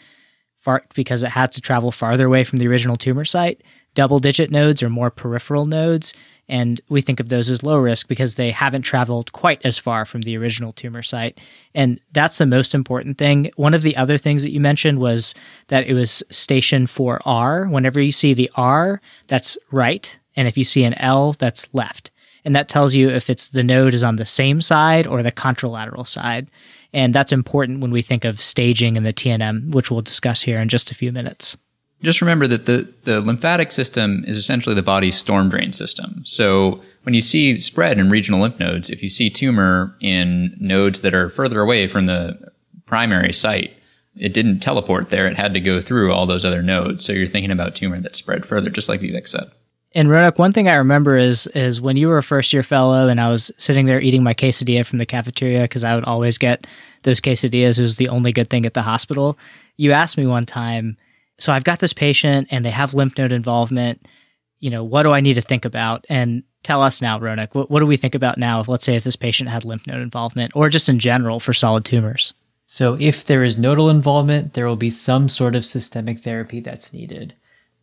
far, 0.61 0.85
because 0.95 1.23
it 1.23 1.31
has 1.31 1.49
to 1.51 1.63
travel 1.63 1.91
farther 1.91 2.27
away 2.27 2.45
from 2.45 2.59
the 2.59 2.69
original 2.69 2.97
tumor 2.97 3.25
site. 3.25 3.63
Double 3.95 4.19
digit 4.19 4.51
nodes 4.51 4.83
are 4.83 4.89
more 4.89 5.11
peripheral 5.11 5.67
nodes, 5.67 6.15
and 6.49 6.81
we 6.89 7.01
think 7.01 7.21
of 7.21 7.29
those 7.29 7.51
as 7.51 7.63
low 7.63 7.77
risk 7.77 8.09
because 8.09 8.37
they 8.37 8.51
haven't 8.51 8.83
traveled 8.83 9.33
quite 9.33 9.65
as 9.65 9.79
far 9.79 10.05
from 10.05 10.23
the 10.23 10.37
original 10.37 10.73
tumor 10.73 11.03
site. 11.03 11.41
And 11.75 12.01
that's 12.13 12.39
the 12.39 12.47
most 12.47 12.75
important 12.75 13.19
thing. 13.19 13.51
One 13.57 13.75
of 13.75 13.83
the 13.83 13.97
other 13.97 14.19
things 14.19 14.43
that 14.43 14.53
you 14.53 14.61
mentioned 14.61 14.99
was 14.99 15.35
that 15.69 15.87
it 15.87 15.95
was 15.95 16.23
station 16.31 16.87
4R. 16.87 17.71
Whenever 17.71 18.01
you 18.01 18.13
see 18.13 18.35
the 18.35 18.51
R, 18.55 19.01
that's 19.29 19.57
right. 19.71 20.19
And 20.35 20.49
if 20.49 20.57
you 20.57 20.65
see 20.65 20.85
an 20.85 20.95
L, 20.95 21.35
that's 21.35 21.69
left. 21.73 22.11
And 22.45 22.57
that 22.57 22.69
tells 22.69 22.95
you 22.95 23.09
if 23.09 23.31
it's 23.31 23.49
the 23.49 23.63
node 23.63 23.95
is 23.95 24.03
on 24.03 24.17
the 24.17 24.27
same 24.27 24.61
side 24.61 25.07
or 25.07 25.23
the 25.23 25.31
contralateral 25.31 26.07
side. 26.07 26.51
And 26.93 27.15
that's 27.15 27.33
important 27.33 27.81
when 27.81 27.93
we 27.93 28.03
think 28.03 28.25
of 28.25 28.43
staging 28.43 28.97
in 28.97 29.05
the 29.05 29.13
TNM, 29.13 29.73
which 29.73 29.91
we'll 29.91 30.03
discuss 30.03 30.43
here 30.43 30.59
in 30.59 30.69
just 30.69 30.91
a 30.91 30.95
few 30.95 31.13
minutes 31.13 31.57
just 32.03 32.21
remember 32.21 32.47
that 32.49 32.67
the, 32.67 32.93
the 33.05 33.21
lymphatic 33.21 33.71
system 33.73 34.25
is 34.27 34.37
essentially 34.37 34.75
the 34.75 34.83
body's 34.83 35.17
storm 35.17 35.49
drain 35.49 35.73
system. 35.73 36.23
So 36.25 36.83
when 37.05 37.15
you 37.15 37.21
see 37.21 37.61
spread 37.61 37.99
in 37.99 38.11
regional 38.11 38.41
lymph 38.41 38.59
nodes, 38.59 38.91
if 38.91 39.03
you 39.03 39.09
see 39.09 39.31
tumor 39.31 39.97
in 40.01 40.57
nodes 40.61 41.03
that 41.03 41.15
are 41.15 41.31
further 41.31 41.61
away 41.61 41.87
from 41.87 42.07
the 42.07 42.53
primary 42.87 43.33
site, 43.33 43.73
it 44.17 44.35
didn't 44.35 44.61
teleport 44.61 45.09
there. 45.09 45.27
It 45.27 45.37
had 45.37 45.55
to 45.55 45.61
go 45.61 45.81
through 45.81 46.12
all 46.12 46.27
those 46.27 46.45
other 46.45 46.62
nodes. 46.62 47.05
So 47.05 47.12
you're 47.12 47.27
thinking 47.27 47.51
about 47.51 47.75
tumor 47.75 48.01
that 48.01 48.17
spread 48.17 48.45
further, 48.45 48.71
just 48.71 48.88
like 48.88 49.01
Vivek 49.01 49.27
said. 49.27 49.51
And 49.95 50.09
Ronak, 50.09 50.38
one 50.38 50.53
thing 50.53 50.69
I 50.69 50.77
remember 50.77 51.19
is 51.19 51.47
is 51.49 51.81
when 51.81 51.97
you 51.97 52.09
were 52.09 52.19
a 52.19 52.23
first 52.23 52.53
year 52.53 52.62
fellow 52.62 53.09
and 53.09 53.21
I 53.21 53.29
was 53.29 53.51
sitting 53.59 53.87
there 53.87 54.01
eating 54.01 54.23
my 54.23 54.33
quesadilla 54.33 54.87
from 54.87 54.99
the 54.99 55.07
cafeteria 55.07 55.62
because 55.62 55.85
I 55.85 55.95
would 55.95 56.05
always 56.05 56.38
get 56.38 56.67
those 57.03 57.21
quesadillas. 57.21 57.79
It 57.79 57.83
was 57.83 57.97
the 57.97 58.09
only 58.09 58.33
good 58.33 58.49
thing 58.49 58.65
at 58.65 58.75
the 58.75 58.83
hospital. 58.83 59.38
You 59.77 59.93
asked 59.93 60.17
me 60.17 60.27
one 60.27 60.47
time, 60.47 60.97
so 61.38 61.53
I've 61.53 61.64
got 61.64 61.79
this 61.79 61.92
patient 61.92 62.49
and 62.51 62.64
they 62.64 62.71
have 62.71 62.95
lymph 62.95 63.18
node 63.18 63.33
involvement. 63.33 64.07
You 64.61 64.71
know, 64.71 64.85
what 64.85 65.03
do 65.03 65.12
I 65.12 65.21
need 65.21 65.35
to 65.35 65.40
think 65.40 65.64
about? 65.64 66.05
And 66.09 66.45
tell 66.62 66.83
us 66.83 67.03
now, 67.03 67.18
Ronak, 67.18 67.55
what, 67.55 67.71
what 67.71 67.81
do 67.81 67.87
we 67.87 67.97
think 67.97 68.14
about 68.14 68.38
now 68.38 68.61
if, 68.61 68.68
let's 68.68 68.85
say, 68.85 68.95
if 68.95 69.05
this 69.05 69.16
patient 69.16 69.51
had 69.51 69.64
lymph 69.64 69.87
node 69.87 70.03
involvement 70.03 70.53
or 70.55 70.68
just 70.68 70.88
in 70.88 70.99
general 70.99 71.40
for 71.40 71.53
solid 71.53 71.85
tumors? 71.85 72.35
So 72.66 72.97
if 73.01 73.25
there 73.25 73.42
is 73.42 73.59
nodal 73.59 73.90
involvement, 73.90 74.55
there 74.55 74.66
will 74.66 74.77
be 74.77 74.90
some 74.90 75.29
sort 75.29 75.55
of 75.55 75.66
systemic 75.66 76.21
therapy 76.21 76.61
that's 76.61 76.92
needed 76.92 77.35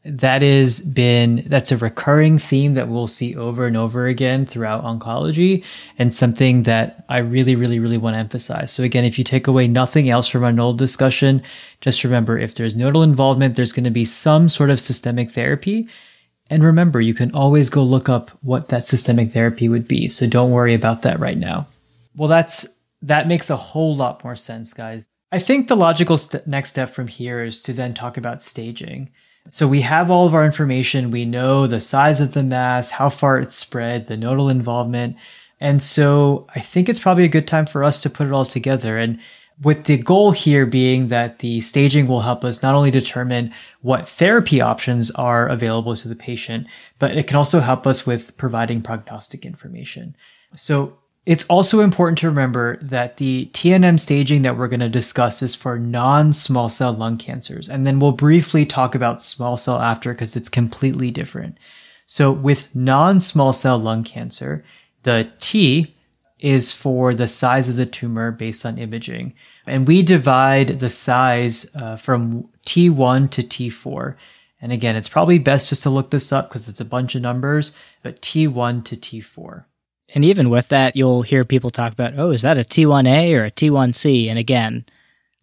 that 0.05 0.41
has 0.41 0.79
been 0.79 1.43
that's 1.47 1.71
a 1.71 1.77
recurring 1.77 2.39
theme 2.39 2.73
that 2.73 2.88
we'll 2.88 3.07
see 3.07 3.35
over 3.35 3.67
and 3.67 3.75
over 3.75 4.07
again 4.07 4.45
throughout 4.45 4.83
oncology 4.83 5.63
and 5.97 6.13
something 6.13 6.63
that 6.63 7.03
I 7.09 7.17
really 7.17 7.55
really 7.55 7.79
really 7.79 7.97
want 7.97 8.13
to 8.13 8.19
emphasize. 8.19 8.71
So 8.71 8.83
again, 8.83 9.03
if 9.03 9.17
you 9.17 9.23
take 9.23 9.47
away 9.47 9.67
nothing 9.67 10.09
else 10.09 10.29
from 10.29 10.43
our 10.43 10.53
nodal 10.53 10.73
discussion, 10.73 11.41
just 11.81 12.03
remember 12.03 12.38
if 12.38 12.55
there's 12.55 12.75
nodal 12.75 13.03
involvement, 13.03 13.55
there's 13.55 13.73
going 13.73 13.83
to 13.83 13.89
be 13.89 14.05
some 14.05 14.47
sort 14.47 14.69
of 14.69 14.79
systemic 14.79 15.31
therapy. 15.31 15.89
And 16.49 16.63
remember, 16.63 16.99
you 16.99 17.13
can 17.13 17.31
always 17.35 17.69
go 17.69 17.83
look 17.83 18.09
up 18.09 18.31
what 18.41 18.69
that 18.69 18.88
systemic 18.88 19.33
therapy 19.33 19.69
would 19.69 19.88
be. 19.88 20.09
So 20.09 20.25
don't 20.25 20.51
worry 20.51 20.73
about 20.73 21.03
that 21.03 21.19
right 21.19 21.38
now. 21.38 21.67
Well, 22.15 22.29
that's 22.29 22.79
that 23.01 23.27
makes 23.27 23.49
a 23.49 23.55
whole 23.55 23.95
lot 23.95 24.23
more 24.23 24.35
sense, 24.35 24.73
guys. 24.73 25.07
I 25.31 25.39
think 25.39 25.67
the 25.67 25.75
logical 25.75 26.17
st- 26.17 26.47
next 26.47 26.71
step 26.71 26.89
from 26.89 27.07
here 27.07 27.43
is 27.43 27.62
to 27.63 27.73
then 27.73 27.93
talk 27.93 28.17
about 28.17 28.41
staging. 28.41 29.12
So 29.51 29.67
we 29.67 29.81
have 29.81 30.12
all 30.12 30.27
of 30.27 30.33
our 30.33 30.45
information. 30.45 31.12
We 31.12 31.25
know 31.25 31.65
the 31.65 31.79
size 31.79 32.21
of 32.21 32.33
the 32.33 32.43
mass, 32.43 32.91
how 32.91 33.09
far 33.09 33.39
it's 33.39 33.55
spread, 33.55 34.07
the 34.07 34.17
nodal 34.17 34.49
involvement. 34.49 35.15
And 35.59 35.81
so 35.81 36.47
I 36.55 36.59
think 36.59 36.88
it's 36.88 36.99
probably 36.99 37.25
a 37.25 37.29
good 37.29 37.47
time 37.47 37.65
for 37.65 37.83
us 37.83 38.01
to 38.01 38.09
put 38.09 38.27
it 38.27 38.33
all 38.33 38.45
together. 38.45 38.97
And 38.97 39.19
with 39.62 39.85
the 39.85 39.97
goal 39.97 40.31
here 40.31 40.65
being 40.65 41.09
that 41.09 41.39
the 41.39 41.59
staging 41.62 42.07
will 42.07 42.21
help 42.21 42.45
us 42.45 42.63
not 42.63 42.75
only 42.75 42.91
determine 42.91 43.53
what 43.81 44.07
therapy 44.07 44.62
options 44.62 45.12
are 45.12 45.47
available 45.47 45.95
to 45.95 46.07
the 46.07 46.15
patient, 46.15 46.67
but 46.97 47.17
it 47.17 47.27
can 47.27 47.35
also 47.35 47.59
help 47.59 47.85
us 47.85 48.05
with 48.05 48.38
providing 48.38 48.81
prognostic 48.81 49.45
information. 49.45 50.15
So 50.55 50.98
It's 51.29 51.45
also 51.45 51.81
important 51.81 52.17
to 52.17 52.27
remember 52.27 52.79
that 52.81 53.17
the 53.17 53.51
TNM 53.53 53.99
staging 53.99 54.41
that 54.41 54.57
we're 54.57 54.67
going 54.67 54.79
to 54.79 54.89
discuss 54.89 55.43
is 55.43 55.53
for 55.53 55.77
non 55.77 56.33
small 56.33 56.69
cell 56.69 56.91
lung 56.91 57.19
cancers. 57.19 57.69
And 57.69 57.85
then 57.85 57.99
we'll 57.99 58.13
briefly 58.13 58.65
talk 58.65 58.95
about 58.95 59.21
small 59.21 59.55
cell 59.55 59.79
after 59.79 60.11
because 60.11 60.35
it's 60.35 60.49
completely 60.49 61.11
different. 61.11 61.59
So 62.07 62.31
with 62.31 62.73
non 62.73 63.19
small 63.19 63.53
cell 63.53 63.77
lung 63.77 64.03
cancer, 64.03 64.63
the 65.03 65.31
T 65.37 65.95
is 66.39 66.73
for 66.73 67.13
the 67.13 67.27
size 67.27 67.69
of 67.69 67.75
the 67.75 67.85
tumor 67.85 68.31
based 68.31 68.65
on 68.65 68.79
imaging. 68.79 69.35
And 69.67 69.87
we 69.87 70.01
divide 70.01 70.79
the 70.79 70.89
size 70.89 71.69
uh, 71.75 71.95
from 71.95 72.49
T1 72.65 73.29
to 73.29 73.43
T4. 73.43 74.15
And 74.63 74.71
again, 74.71 74.95
it's 74.95 75.07
probably 75.07 75.37
best 75.37 75.69
just 75.69 75.83
to 75.83 75.91
look 75.91 76.09
this 76.09 76.31
up 76.31 76.49
because 76.49 76.67
it's 76.67 76.81
a 76.81 76.85
bunch 76.85 77.13
of 77.13 77.21
numbers, 77.21 77.73
but 78.01 78.19
T1 78.19 78.83
to 78.85 78.95
T4. 78.95 79.65
And 80.13 80.26
even 80.26 80.50
with 80.50 80.69
that, 80.69 80.95
you'll 80.95 81.22
hear 81.22 81.45
people 81.45 81.69
talk 81.69 81.93
about, 81.93 82.17
oh, 82.17 82.32
is 82.32 82.41
that 82.41 82.58
a 82.58 82.62
T1A 82.62 83.34
or 83.34 83.45
a 83.45 83.52
T1C? 83.52 84.28
And 84.28 84.39
again, 84.39 84.86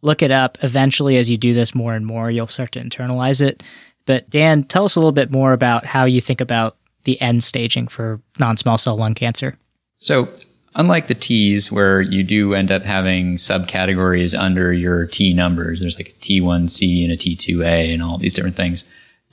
look 0.02 0.22
it 0.22 0.30
up. 0.30 0.58
Eventually, 0.62 1.16
as 1.16 1.30
you 1.30 1.36
do 1.36 1.54
this 1.54 1.74
more 1.74 1.94
and 1.94 2.06
more, 2.06 2.30
you'll 2.30 2.46
start 2.46 2.72
to 2.72 2.80
internalize 2.82 3.40
it. 3.40 3.62
But 4.06 4.28
Dan, 4.30 4.64
tell 4.64 4.84
us 4.84 4.96
a 4.96 5.00
little 5.00 5.12
bit 5.12 5.30
more 5.30 5.52
about 5.52 5.84
how 5.84 6.04
you 6.04 6.20
think 6.20 6.40
about 6.40 6.76
the 7.04 7.20
N 7.20 7.40
staging 7.40 7.88
for 7.88 8.20
non 8.38 8.56
small 8.56 8.78
cell 8.78 8.96
lung 8.96 9.14
cancer. 9.14 9.56
So, 9.98 10.28
unlike 10.74 11.08
the 11.08 11.14
T's, 11.14 11.72
where 11.72 12.00
you 12.00 12.22
do 12.22 12.54
end 12.54 12.70
up 12.70 12.82
having 12.82 13.36
subcategories 13.36 14.38
under 14.38 14.72
your 14.72 15.06
T 15.06 15.32
numbers, 15.32 15.80
there's 15.80 15.98
like 15.98 16.08
a 16.08 16.12
T1C 16.12 17.04
and 17.04 17.12
a 17.12 17.16
T2A 17.16 17.92
and 17.92 18.02
all 18.02 18.18
these 18.18 18.34
different 18.34 18.56
things. 18.56 18.84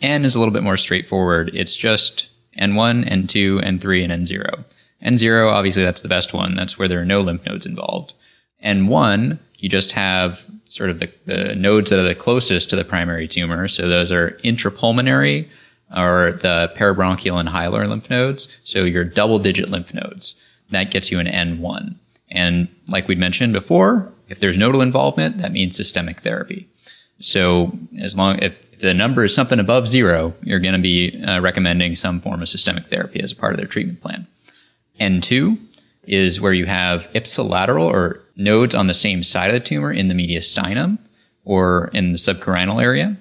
N 0.01 0.25
is 0.25 0.35
a 0.35 0.39
little 0.39 0.53
bit 0.53 0.63
more 0.63 0.77
straightforward. 0.77 1.51
It's 1.53 1.77
just 1.77 2.29
N1, 2.59 3.09
N2, 3.09 3.63
N3, 3.63 4.09
and 4.09 4.25
N0. 4.25 4.65
N0, 5.03 5.51
obviously, 5.51 5.83
that's 5.83 6.01
the 6.01 6.07
best 6.07 6.33
one. 6.33 6.55
That's 6.55 6.79
where 6.79 6.87
there 6.87 7.01
are 7.01 7.05
no 7.05 7.21
lymph 7.21 7.45
nodes 7.45 7.65
involved. 7.65 8.13
N1, 8.63 9.37
you 9.57 9.69
just 9.69 9.91
have 9.93 10.45
sort 10.65 10.89
of 10.89 10.99
the, 10.99 11.11
the 11.25 11.55
nodes 11.55 11.89
that 11.89 11.99
are 11.99 12.07
the 12.07 12.15
closest 12.15 12.69
to 12.69 12.75
the 12.75 12.85
primary 12.85 13.27
tumor. 13.27 13.67
So 13.67 13.87
those 13.87 14.11
are 14.11 14.31
intrapulmonary 14.43 15.49
or 15.95 16.33
the 16.41 16.71
peribronchial 16.75 17.39
and 17.39 17.49
hilar 17.49 17.87
lymph 17.87 18.09
nodes. 18.09 18.59
So 18.63 18.83
your 18.83 19.03
double 19.03 19.39
digit 19.39 19.69
lymph 19.69 19.93
nodes. 19.93 20.35
That 20.71 20.89
gets 20.89 21.11
you 21.11 21.19
an 21.19 21.27
N1. 21.27 21.95
And 22.31 22.67
like 22.87 23.07
we'd 23.07 23.19
mentioned 23.19 23.53
before, 23.53 24.11
if 24.27 24.39
there's 24.39 24.57
nodal 24.57 24.81
involvement, 24.81 25.37
that 25.37 25.51
means 25.51 25.75
systemic 25.75 26.21
therapy. 26.21 26.67
So 27.19 27.77
as 27.99 28.17
long 28.17 28.39
if 28.39 28.79
the 28.79 28.93
number 28.93 29.23
is 29.23 29.35
something 29.35 29.59
above 29.59 29.87
zero, 29.87 30.33
you're 30.41 30.59
going 30.59 30.73
to 30.73 30.79
be 30.81 31.23
uh, 31.23 31.39
recommending 31.41 31.95
some 31.95 32.19
form 32.19 32.41
of 32.41 32.49
systemic 32.49 32.87
therapy 32.87 33.21
as 33.21 33.31
a 33.31 33.35
part 33.35 33.53
of 33.53 33.57
their 33.57 33.67
treatment 33.67 34.01
plan. 34.01 34.27
N2 34.99 35.57
is 36.05 36.41
where 36.41 36.53
you 36.53 36.65
have 36.65 37.09
ipsilateral 37.13 37.85
or 37.85 38.21
nodes 38.35 38.75
on 38.75 38.87
the 38.87 38.93
same 38.93 39.23
side 39.23 39.47
of 39.47 39.53
the 39.53 39.59
tumor 39.59 39.91
in 39.91 40.07
the 40.07 40.15
mediastinum 40.15 40.97
or 41.45 41.89
in 41.93 42.11
the 42.11 42.17
subcarinal 42.17 42.81
area. 42.81 43.17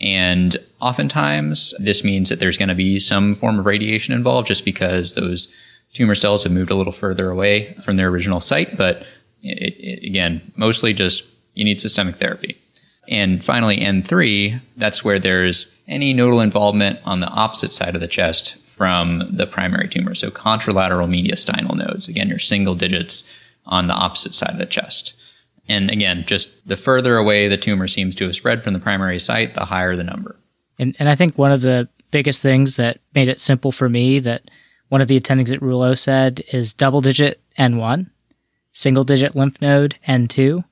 And 0.00 0.56
oftentimes 0.80 1.74
this 1.78 2.04
means 2.04 2.28
that 2.28 2.40
there's 2.40 2.58
going 2.58 2.68
to 2.68 2.74
be 2.74 3.00
some 3.00 3.34
form 3.34 3.58
of 3.58 3.66
radiation 3.66 4.14
involved 4.14 4.48
just 4.48 4.64
because 4.64 5.14
those 5.14 5.48
tumor 5.94 6.14
cells 6.14 6.42
have 6.42 6.52
moved 6.52 6.70
a 6.70 6.74
little 6.74 6.92
further 6.92 7.30
away 7.30 7.74
from 7.84 7.96
their 7.96 8.08
original 8.08 8.40
site. 8.40 8.76
But 8.76 9.06
it, 9.42 9.74
it, 9.78 10.06
again, 10.06 10.52
mostly 10.56 10.92
just 10.92 11.24
you 11.54 11.64
need 11.64 11.80
systemic 11.80 12.16
therapy. 12.16 12.60
And 13.08 13.44
finally, 13.44 13.78
N3, 13.78 14.60
that's 14.76 15.04
where 15.04 15.18
there's 15.18 15.72
any 15.86 16.12
nodal 16.12 16.40
involvement 16.40 16.98
on 17.04 17.20
the 17.20 17.28
opposite 17.28 17.72
side 17.72 17.94
of 17.94 18.00
the 18.00 18.08
chest 18.08 18.56
from 18.76 19.26
the 19.34 19.46
primary 19.46 19.88
tumor. 19.88 20.14
So 20.14 20.30
contralateral 20.30 21.08
mediastinal 21.08 21.74
nodes. 21.74 22.08
Again, 22.08 22.28
your 22.28 22.38
single 22.38 22.74
digits 22.74 23.24
on 23.64 23.86
the 23.86 23.94
opposite 23.94 24.34
side 24.34 24.50
of 24.50 24.58
the 24.58 24.66
chest. 24.66 25.14
And 25.66 25.90
again, 25.90 26.24
just 26.26 26.68
the 26.68 26.76
further 26.76 27.16
away 27.16 27.48
the 27.48 27.56
tumor 27.56 27.88
seems 27.88 28.14
to 28.16 28.24
have 28.24 28.36
spread 28.36 28.62
from 28.62 28.74
the 28.74 28.78
primary 28.78 29.18
site, 29.18 29.54
the 29.54 29.64
higher 29.64 29.96
the 29.96 30.04
number. 30.04 30.36
And, 30.78 30.94
and 30.98 31.08
I 31.08 31.14
think 31.14 31.38
one 31.38 31.52
of 31.52 31.62
the 31.62 31.88
biggest 32.10 32.42
things 32.42 32.76
that 32.76 33.00
made 33.14 33.28
it 33.28 33.40
simple 33.40 33.72
for 33.72 33.88
me 33.88 34.18
that 34.18 34.42
one 34.88 35.00
of 35.00 35.08
the 35.08 35.18
attendings 35.18 35.54
at 35.54 35.62
Rouleau 35.62 35.94
said 35.94 36.44
is 36.52 36.74
double 36.74 37.00
digit 37.00 37.40
N1, 37.58 38.10
single 38.72 39.04
digit 39.04 39.34
lymph 39.34 39.60
node 39.62 39.96
N2, 40.06 40.62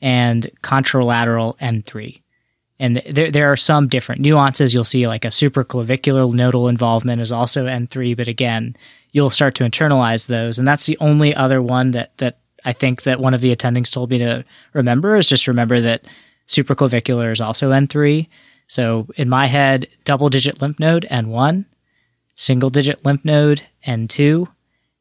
and 0.00 0.50
contralateral 0.62 1.58
N3. 1.58 2.22
And 2.82 2.96
there, 2.96 3.30
there 3.30 3.52
are 3.52 3.56
some 3.56 3.86
different 3.86 4.20
nuances. 4.20 4.74
You'll 4.74 4.82
see 4.82 5.06
like 5.06 5.24
a 5.24 5.28
supraclavicular 5.28 6.34
nodal 6.34 6.66
involvement 6.66 7.22
is 7.22 7.30
also 7.30 7.66
N3, 7.66 8.16
but 8.16 8.26
again, 8.26 8.76
you'll 9.12 9.30
start 9.30 9.54
to 9.54 9.64
internalize 9.64 10.26
those. 10.26 10.58
And 10.58 10.66
that's 10.66 10.86
the 10.86 10.98
only 10.98 11.32
other 11.32 11.62
one 11.62 11.92
that, 11.92 12.18
that 12.18 12.40
I 12.64 12.72
think 12.72 13.04
that 13.04 13.20
one 13.20 13.34
of 13.34 13.40
the 13.40 13.54
attendings 13.54 13.92
told 13.92 14.10
me 14.10 14.18
to 14.18 14.44
remember 14.72 15.14
is 15.14 15.28
just 15.28 15.46
remember 15.46 15.80
that 15.80 16.06
supraclavicular 16.48 17.30
is 17.30 17.40
also 17.40 17.70
N3. 17.70 18.26
So 18.66 19.06
in 19.14 19.28
my 19.28 19.46
head, 19.46 19.86
double 20.04 20.28
digit 20.28 20.60
lymph 20.60 20.80
node 20.80 21.06
N1, 21.08 21.66
single 22.34 22.70
digit 22.70 23.04
lymph 23.06 23.24
node 23.24 23.62
N2, 23.86 24.48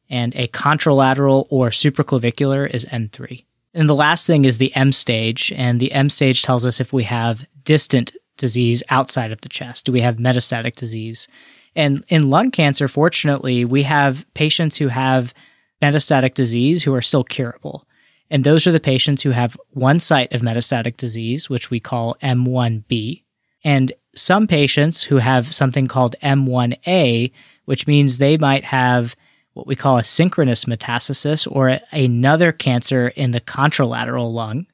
and 0.08 0.36
a 0.36 0.48
contralateral 0.50 1.48
or 1.50 1.70
supraclavicular 1.72 2.70
is 2.70 2.86
N3. 2.86 3.44
And 3.74 3.88
the 3.88 3.96
last 3.96 4.28
thing 4.28 4.46
is 4.46 4.58
the 4.58 4.76
M 4.76 4.92
stage. 4.92 5.52
And 5.56 5.80
the 5.80 5.92
M 5.92 6.10
stage 6.10 6.44
tells 6.44 6.66
us 6.66 6.80
if 6.80 6.92
we 6.92 7.04
have 7.04 7.46
distant 7.64 8.12
disease 8.38 8.84
outside 8.90 9.32
of 9.32 9.42
the 9.42 9.50
chest. 9.50 9.86
Do 9.86 9.92
we 9.92 10.02
have 10.02 10.18
metastatic 10.18 10.76
disease? 10.76 11.28
And 11.76 12.04
in 12.10 12.30
lung 12.30 12.52
cancer, 12.52 12.88
fortunately, 12.88 13.64
we 13.64 13.84
have 13.84 14.26
patients 14.34 14.78
who 14.78 14.90
have 14.90 15.34
metastatic 15.82 16.34
disease 16.34 16.84
who 16.84 16.94
are 16.94 17.02
still 17.02 17.24
curable. 17.24 17.88
And 18.30 18.44
those 18.44 18.66
are 18.66 18.72
the 18.72 18.80
patients 18.80 19.22
who 19.22 19.32
have 19.32 19.58
one 19.72 20.00
site 20.00 20.34
of 20.34 20.42
metastatic 20.42 20.98
disease, 20.98 21.50
which 21.50 21.70
we 21.70 21.80
call 21.80 22.18
M1B. 22.22 23.24
And 23.64 23.92
some 24.16 24.48
patients 24.48 25.04
who 25.04 25.18
have 25.18 25.54
something 25.54 25.88
called 25.88 26.16
M1A, 26.24 27.32
which 27.66 27.88
means 27.88 28.18
they 28.18 28.38
might 28.38 28.64
have 28.66 29.16
what 29.54 29.68
we 29.68 29.76
call 29.76 29.98
a 29.98 30.04
synchronous 30.04 30.66
metastasis 30.66 31.48
or 31.50 31.80
another 31.92 32.52
cancer 32.52 33.10
in 33.10 33.32
the 33.32 33.42
contralateral 33.42 34.32
lung, 34.32 34.66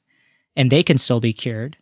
and 0.56 0.70
they 0.70 0.82
can 0.82 0.98
still 0.98 1.20
be 1.20 1.32
cured. 1.32 1.76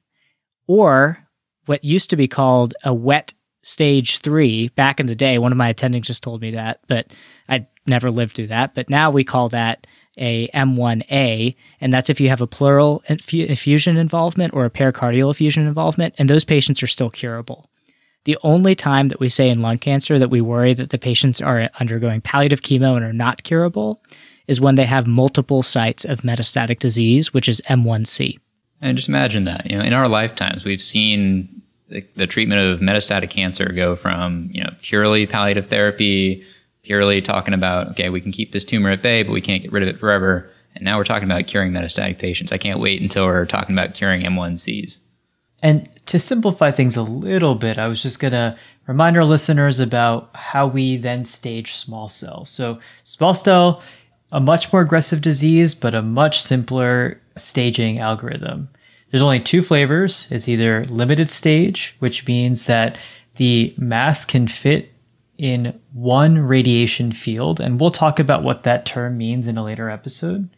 Or 0.67 1.19
what 1.67 1.85
used 1.85 2.11
to 2.11 2.17
be 2.17 2.29
called 2.29 2.75
a 2.85 2.95
wet 2.95 3.35
stage 3.63 4.19
three 4.21 4.69
back 4.69 5.01
in 5.01 5.07
the 5.07 5.15
day. 5.17 5.39
One 5.39 5.51
of 5.51 5.59
my 5.59 5.75
attendings 5.75 6.05
just 6.05 6.23
told 6.23 6.41
me 6.41 6.53
that, 6.53 6.81
but 6.87 7.13
I 7.49 7.67
never 7.87 8.13
lived 8.13 8.37
through 8.37 8.47
that. 8.49 8.75
But 8.77 8.89
now 8.89 9.11
we 9.11 9.25
call 9.25 9.49
that 9.49 9.87
a 10.17 10.49
M1A, 10.49 11.57
and 11.81 11.93
that's 11.93 12.09
if 12.09 12.21
you 12.21 12.29
have 12.29 12.41
a 12.41 12.47
pleural 12.47 13.03
effusion 13.09 13.97
involvement 13.97 14.55
or 14.55 14.65
a 14.65 14.71
pericardial 14.71 15.31
effusion 15.31 15.67
involvement, 15.67 16.15
and 16.17 16.31
those 16.31 16.45
patients 16.45 16.83
are 16.83 16.87
still 16.87 17.11
curable. 17.11 17.69
The 18.27 18.37
only 18.43 18.75
time 18.75 19.07
that 19.09 19.21
we 19.21 19.29
say 19.29 19.49
in 19.49 19.63
lung 19.63 19.79
cancer 19.79 20.19
that 20.19 20.31
we 20.31 20.41
worry 20.41 20.75
that 20.75 20.91
the 20.91 20.99
patients 20.99 21.41
are 21.41 21.71
undergoing 21.79 22.21
palliative 22.21 22.61
chemo 22.61 22.97
and 22.97 23.05
are 23.05 23.13
not 23.13 23.45
curable 23.45 24.03
is 24.49 24.61
when 24.61 24.75
they 24.75 24.85
have 24.85 25.07
multiple 25.07 25.63
sites 25.63 26.05
of 26.05 26.23
metastatic 26.23 26.81
disease, 26.81 27.33
which 27.33 27.49
is 27.49 27.63
M1C. 27.71 28.37
And 28.81 28.97
just 28.97 29.09
imagine 29.09 29.45
that, 29.45 29.71
you 29.71 29.79
know, 29.79 29.85
in 29.85 29.93
our 29.93 30.09
lifetimes, 30.09 30.65
we've 30.65 30.83
seen 30.83 31.63
the, 31.89 32.05
the 32.17 32.27
treatment 32.27 32.61
of 32.63 32.81
metastatic 32.81 33.31
cancer 33.31 33.71
go 33.73 33.95
from, 33.95 34.51
you 34.53 34.63
know, 34.63 34.71
purely 34.83 35.25
palliative 35.25 35.69
therapy, 35.69 36.45
purely 36.83 37.23
talking 37.23 37.55
about, 37.55 37.91
okay, 37.91 38.09
we 38.09 38.21
can 38.21 38.33
keep 38.33 38.51
this 38.51 38.65
tumor 38.65 38.91
at 38.91 39.03
bay, 39.03 39.23
but 39.23 39.33
we 39.33 39.41
can't 39.41 39.63
get 39.63 39.71
rid 39.71 39.85
of 39.85 39.89
it 39.89 40.01
forever. 40.01 40.51
And 40.75 40.85
now 40.85 40.99
we're 40.99 41.05
talking 41.05 41.31
about 41.31 41.47
curing 41.47 41.71
metastatic 41.71 42.19
patients. 42.19 42.51
I 42.51 42.59
can't 42.59 42.81
wait 42.81 43.01
until 43.01 43.25
we're 43.25 43.47
talking 43.47 43.73
about 43.73 43.95
curing 43.95 44.23
M1Cs. 44.23 44.99
And 45.67 45.89
to 46.07 46.21
simplify 46.21 46.71
things 46.71 46.97
a 46.97 47.03
little 47.03 47.57
bit, 47.57 47.77
I 47.77 47.89
was 47.89 48.01
just 48.01 48.21
going 48.21 48.31
to 48.31 48.57
remind 48.87 49.17
our 49.17 49.25
listeners 49.25 49.81
about 49.81 50.31
how 50.33 50.69
we 50.69 50.97
then 50.97 51.25
stage 51.25 51.73
small 51.73 52.09
cell. 52.09 52.45
So, 52.45 52.79
small 53.03 53.35
cell, 53.35 53.83
a 54.31 54.41
much 54.41 54.73
more 54.73 54.83
aggressive 54.83 55.23
disease, 55.23 55.75
but 55.75 55.93
a 55.93 56.03
much 56.03 56.41
simpler 56.41 57.21
staging 57.37 57.99
algorithm. 57.99 58.69
There's 59.11 59.25
only 59.25 59.41
two 59.41 59.61
flavors. 59.61 60.29
It's 60.31 60.49
either 60.49 60.85
limited 60.85 61.33
stage, 61.33 61.97
which 61.99 62.29
means 62.29 62.67
that 62.67 62.97
the 63.35 63.75
mass 63.77 64.25
can 64.25 64.47
fit 64.47 64.93
in 65.37 65.81
one 65.93 66.39
radiation 66.39 67.11
field. 67.11 67.59
And 67.59 67.81
we'll 67.81 67.91
talk 67.91 68.21
about 68.21 68.45
what 68.45 68.63
that 68.63 68.87
term 68.87 69.19
means 69.19 69.49
in 69.49 69.59
a 69.59 69.65
later 69.65 69.91
episode. 69.91 70.49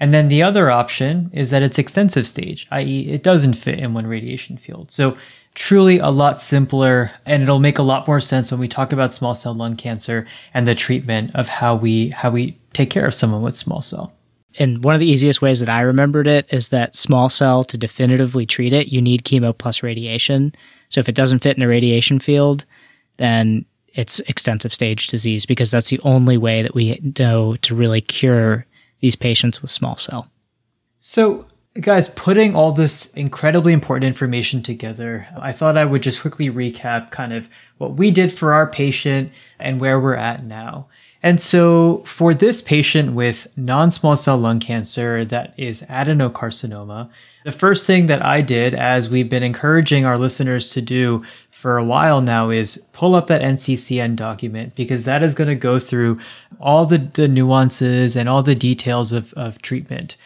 And 0.00 0.14
then 0.14 0.28
the 0.28 0.42
other 0.42 0.70
option 0.70 1.30
is 1.32 1.50
that 1.50 1.62
it's 1.62 1.78
extensive 1.78 2.26
stage, 2.26 2.66
i.e., 2.70 3.10
it 3.10 3.22
doesn't 3.22 3.52
fit 3.52 3.78
in 3.78 3.92
one 3.92 4.06
radiation 4.06 4.56
field. 4.56 4.90
So 4.90 5.16
truly 5.54 5.98
a 5.98 6.08
lot 6.08 6.40
simpler, 6.40 7.10
and 7.26 7.42
it'll 7.42 7.60
make 7.60 7.78
a 7.78 7.82
lot 7.82 8.06
more 8.08 8.20
sense 8.20 8.50
when 8.50 8.60
we 8.60 8.68
talk 8.68 8.92
about 8.92 9.14
small 9.14 9.34
cell 9.34 9.54
lung 9.54 9.76
cancer 9.76 10.26
and 10.54 10.66
the 10.66 10.74
treatment 10.74 11.34
of 11.34 11.48
how 11.48 11.74
we 11.74 12.08
how 12.10 12.30
we 12.30 12.56
take 12.72 12.90
care 12.90 13.06
of 13.06 13.14
someone 13.14 13.42
with 13.42 13.56
small 13.56 13.82
cell. 13.82 14.12
And 14.58 14.82
one 14.82 14.94
of 14.94 15.00
the 15.00 15.06
easiest 15.06 15.42
ways 15.42 15.60
that 15.60 15.68
I 15.68 15.82
remembered 15.82 16.26
it 16.26 16.46
is 16.52 16.70
that 16.70 16.96
small 16.96 17.28
cell 17.28 17.62
to 17.64 17.78
definitively 17.78 18.46
treat 18.46 18.72
it, 18.72 18.88
you 18.88 19.00
need 19.00 19.24
chemo 19.24 19.56
plus 19.56 19.82
radiation. 19.82 20.52
So 20.88 20.98
if 20.98 21.08
it 21.08 21.14
doesn't 21.14 21.38
fit 21.40 21.56
in 21.56 21.62
a 21.62 21.68
radiation 21.68 22.18
field, 22.18 22.64
then 23.18 23.64
it's 23.94 24.20
extensive 24.20 24.74
stage 24.74 25.06
disease 25.06 25.46
because 25.46 25.70
that's 25.70 25.90
the 25.90 26.00
only 26.00 26.36
way 26.36 26.62
that 26.62 26.74
we 26.74 27.00
know 27.18 27.56
to 27.56 27.74
really 27.74 28.00
cure 28.00 28.66
these 29.00 29.16
patients 29.16 29.62
with 29.62 29.70
small 29.70 29.96
cell. 29.96 30.28
So, 31.00 31.46
guys, 31.80 32.08
putting 32.08 32.54
all 32.54 32.72
this 32.72 33.12
incredibly 33.14 33.72
important 33.72 34.04
information 34.04 34.62
together, 34.62 35.28
I 35.38 35.52
thought 35.52 35.76
I 35.76 35.84
would 35.84 36.02
just 36.02 36.20
quickly 36.20 36.50
recap 36.50 37.10
kind 37.10 37.32
of 37.32 37.48
what 37.78 37.94
we 37.94 38.10
did 38.10 38.32
for 38.32 38.52
our 38.52 38.66
patient 38.66 39.32
and 39.58 39.80
where 39.80 39.98
we're 39.98 40.14
at 40.14 40.44
now. 40.44 40.88
And 41.22 41.40
so 41.40 41.98
for 41.98 42.32
this 42.32 42.62
patient 42.62 43.12
with 43.12 43.46
non-small 43.56 44.16
cell 44.16 44.38
lung 44.38 44.58
cancer 44.58 45.24
that 45.26 45.52
is 45.56 45.82
adenocarcinoma, 45.82 47.10
the 47.44 47.52
first 47.52 47.86
thing 47.86 48.06
that 48.06 48.24
I 48.24 48.42
did, 48.42 48.74
as 48.74 49.08
we've 49.08 49.28
been 49.28 49.42
encouraging 49.42 50.04
our 50.04 50.18
listeners 50.18 50.72
to 50.72 50.82
do 50.82 51.24
for 51.50 51.78
a 51.78 51.84
while 51.84 52.20
now, 52.20 52.50
is 52.50 52.86
pull 52.92 53.14
up 53.14 53.28
that 53.28 53.40
NCCN 53.40 54.16
document 54.16 54.74
because 54.74 55.04
that 55.04 55.22
is 55.22 55.34
going 55.34 55.48
to 55.48 55.54
go 55.54 55.78
through 55.78 56.18
all 56.60 56.84
the, 56.84 56.98
the 56.98 57.28
nuances 57.28 58.16
and 58.16 58.28
all 58.28 58.42
the 58.42 58.54
details 58.54 59.12
of, 59.12 59.32
of 59.34 59.62
treatment. 59.62 60.16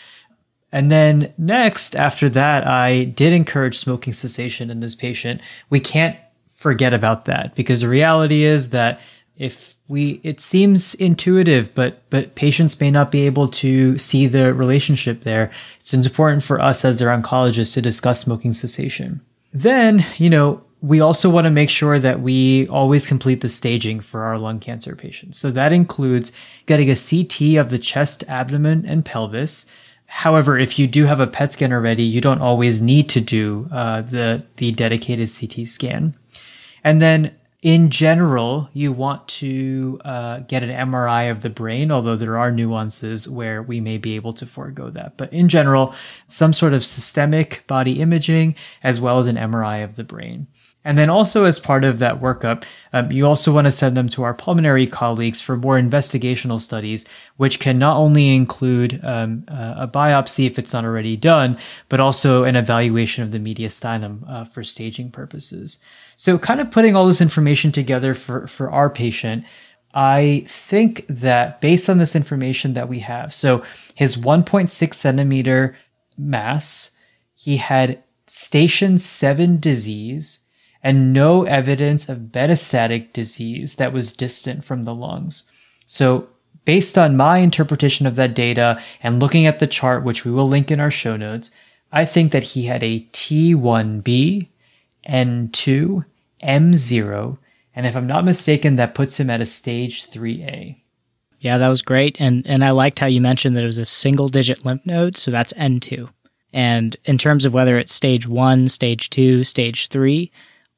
And 0.72 0.90
then 0.90 1.32
next, 1.38 1.94
after 1.94 2.28
that, 2.30 2.66
I 2.66 3.04
did 3.04 3.32
encourage 3.32 3.78
smoking 3.78 4.12
cessation 4.12 4.70
in 4.70 4.80
this 4.80 4.96
patient. 4.96 5.40
We 5.70 5.78
can't 5.78 6.18
forget 6.48 6.92
about 6.92 7.26
that 7.26 7.54
because 7.54 7.82
the 7.82 7.88
reality 7.88 8.42
is 8.42 8.70
that 8.70 9.00
if 9.36 9.73
we 9.88 10.20
it 10.22 10.40
seems 10.40 10.94
intuitive 10.94 11.74
but 11.74 12.02
but 12.10 12.34
patients 12.34 12.80
may 12.80 12.90
not 12.90 13.10
be 13.10 13.26
able 13.26 13.48
to 13.48 13.98
see 13.98 14.26
the 14.26 14.54
relationship 14.54 15.22
there. 15.22 15.50
It's 15.80 15.92
important 15.92 16.42
for 16.42 16.60
us 16.60 16.84
as 16.84 16.98
their 16.98 17.08
oncologists 17.08 17.74
to 17.74 17.82
discuss 17.82 18.20
smoking 18.20 18.52
cessation. 18.52 19.20
Then 19.52 20.04
you 20.16 20.30
know 20.30 20.64
we 20.80 21.00
also 21.00 21.30
want 21.30 21.46
to 21.46 21.50
make 21.50 21.70
sure 21.70 21.98
that 21.98 22.20
we 22.20 22.68
always 22.68 23.06
complete 23.06 23.40
the 23.40 23.48
staging 23.48 24.00
for 24.00 24.24
our 24.24 24.36
lung 24.38 24.60
cancer 24.60 24.94
patients. 24.94 25.38
So 25.38 25.50
that 25.50 25.72
includes 25.72 26.30
getting 26.66 26.90
a 26.90 26.94
ct 26.94 27.56
of 27.56 27.70
the 27.70 27.78
chest 27.78 28.22
abdomen 28.28 28.84
and 28.86 29.04
pelvis. 29.04 29.66
However, 30.06 30.58
if 30.58 30.78
you 30.78 30.86
do 30.86 31.06
have 31.06 31.20
a 31.20 31.26
PET 31.26 31.54
scan 31.54 31.72
already, 31.72 32.04
you 32.04 32.20
don't 32.20 32.40
always 32.40 32.82
need 32.82 33.08
to 33.10 33.20
do 33.20 33.68
uh, 33.72 34.02
the 34.02 34.44
the 34.56 34.72
dedicated 34.72 35.28
CT 35.28 35.66
scan. 35.66 36.14
And 36.84 37.00
then 37.00 37.34
in 37.64 37.88
general, 37.88 38.68
you 38.74 38.92
want 38.92 39.26
to 39.26 39.98
uh, 40.04 40.40
get 40.40 40.62
an 40.62 40.68
MRI 40.68 41.30
of 41.30 41.40
the 41.40 41.48
brain, 41.48 41.90
although 41.90 42.14
there 42.14 42.36
are 42.36 42.50
nuances 42.50 43.26
where 43.26 43.62
we 43.62 43.80
may 43.80 43.96
be 43.96 44.16
able 44.16 44.34
to 44.34 44.44
forego 44.44 44.90
that. 44.90 45.16
But 45.16 45.32
in 45.32 45.48
general, 45.48 45.94
some 46.26 46.52
sort 46.52 46.74
of 46.74 46.84
systemic 46.84 47.66
body 47.66 48.02
imaging 48.02 48.54
as 48.82 49.00
well 49.00 49.18
as 49.18 49.28
an 49.28 49.36
MRI 49.36 49.82
of 49.82 49.96
the 49.96 50.04
brain. 50.04 50.46
And 50.84 50.98
then 50.98 51.08
also 51.08 51.44
as 51.44 51.58
part 51.58 51.84
of 51.84 52.00
that 52.00 52.20
workup, 52.20 52.64
um, 52.92 53.10
you 53.10 53.26
also 53.26 53.50
want 53.50 53.64
to 53.66 53.72
send 53.72 53.96
them 53.96 54.10
to 54.10 54.24
our 54.24 54.34
pulmonary 54.34 54.86
colleagues 54.86 55.40
for 55.40 55.56
more 55.56 55.80
investigational 55.80 56.60
studies, 56.60 57.08
which 57.38 57.60
can 57.60 57.78
not 57.78 57.96
only 57.96 58.36
include 58.36 59.00
um, 59.02 59.44
a 59.48 59.88
biopsy 59.88 60.46
if 60.46 60.58
it's 60.58 60.74
not 60.74 60.84
already 60.84 61.16
done, 61.16 61.56
but 61.88 61.98
also 61.98 62.44
an 62.44 62.56
evaluation 62.56 63.24
of 63.24 63.30
the 63.30 63.38
mediastinum 63.38 64.22
uh, 64.28 64.44
for 64.44 64.62
staging 64.62 65.10
purposes. 65.10 65.82
So 66.16 66.38
kind 66.38 66.60
of 66.60 66.70
putting 66.70 66.94
all 66.96 67.06
this 67.06 67.20
information 67.20 67.72
together 67.72 68.14
for, 68.14 68.46
for 68.46 68.70
our 68.70 68.90
patient, 68.90 69.44
I 69.94 70.44
think 70.48 71.06
that 71.08 71.60
based 71.60 71.88
on 71.88 71.98
this 71.98 72.16
information 72.16 72.74
that 72.74 72.88
we 72.88 73.00
have, 73.00 73.32
so 73.32 73.64
his 73.94 74.16
1.6 74.16 74.94
centimeter 74.94 75.76
mass, 76.18 76.96
he 77.34 77.58
had 77.58 78.02
station 78.26 78.98
7 78.98 79.60
disease 79.60 80.40
and 80.82 81.12
no 81.12 81.44
evidence 81.44 82.08
of 82.08 82.18
metastatic 82.18 83.12
disease 83.12 83.76
that 83.76 83.92
was 83.92 84.12
distant 84.12 84.64
from 84.64 84.82
the 84.82 84.94
lungs. 84.94 85.44
So 85.86 86.28
based 86.64 86.98
on 86.98 87.16
my 87.16 87.38
interpretation 87.38 88.06
of 88.06 88.16
that 88.16 88.34
data 88.34 88.82
and 89.02 89.20
looking 89.20 89.46
at 89.46 89.60
the 89.60 89.66
chart, 89.66 90.04
which 90.04 90.24
we 90.24 90.30
will 90.30 90.46
link 90.46 90.70
in 90.70 90.80
our 90.80 90.90
show 90.90 91.16
notes, 91.16 91.50
I 91.92 92.04
think 92.04 92.32
that 92.32 92.44
he 92.44 92.64
had 92.64 92.82
a 92.82 93.06
T1B 93.12 94.48
N2, 95.08 96.04
M0, 96.42 97.38
and 97.76 97.86
if 97.86 97.96
I'm 97.96 98.06
not 98.06 98.24
mistaken, 98.24 98.76
that 98.76 98.94
puts 98.94 99.18
him 99.18 99.30
at 99.30 99.40
a 99.40 99.46
stage 99.46 100.08
3A. 100.10 100.80
Yeah, 101.40 101.58
that 101.58 101.68
was 101.68 101.82
great. 101.82 102.16
And 102.18 102.46
and 102.46 102.64
I 102.64 102.70
liked 102.70 102.98
how 102.98 103.06
you 103.06 103.20
mentioned 103.20 103.56
that 103.56 103.64
it 103.64 103.66
was 103.66 103.78
a 103.78 103.84
single 103.84 104.28
digit 104.28 104.64
lymph 104.64 104.86
node, 104.86 105.16
so 105.16 105.30
that's 105.30 105.52
N2. 105.54 106.08
And 106.54 106.96
in 107.04 107.18
terms 107.18 107.44
of 107.44 107.52
whether 107.52 107.76
it's 107.76 107.92
stage 107.92 108.28
1, 108.28 108.68
stage 108.68 109.10
2, 109.10 109.42
stage 109.44 109.88
3, 109.88 110.30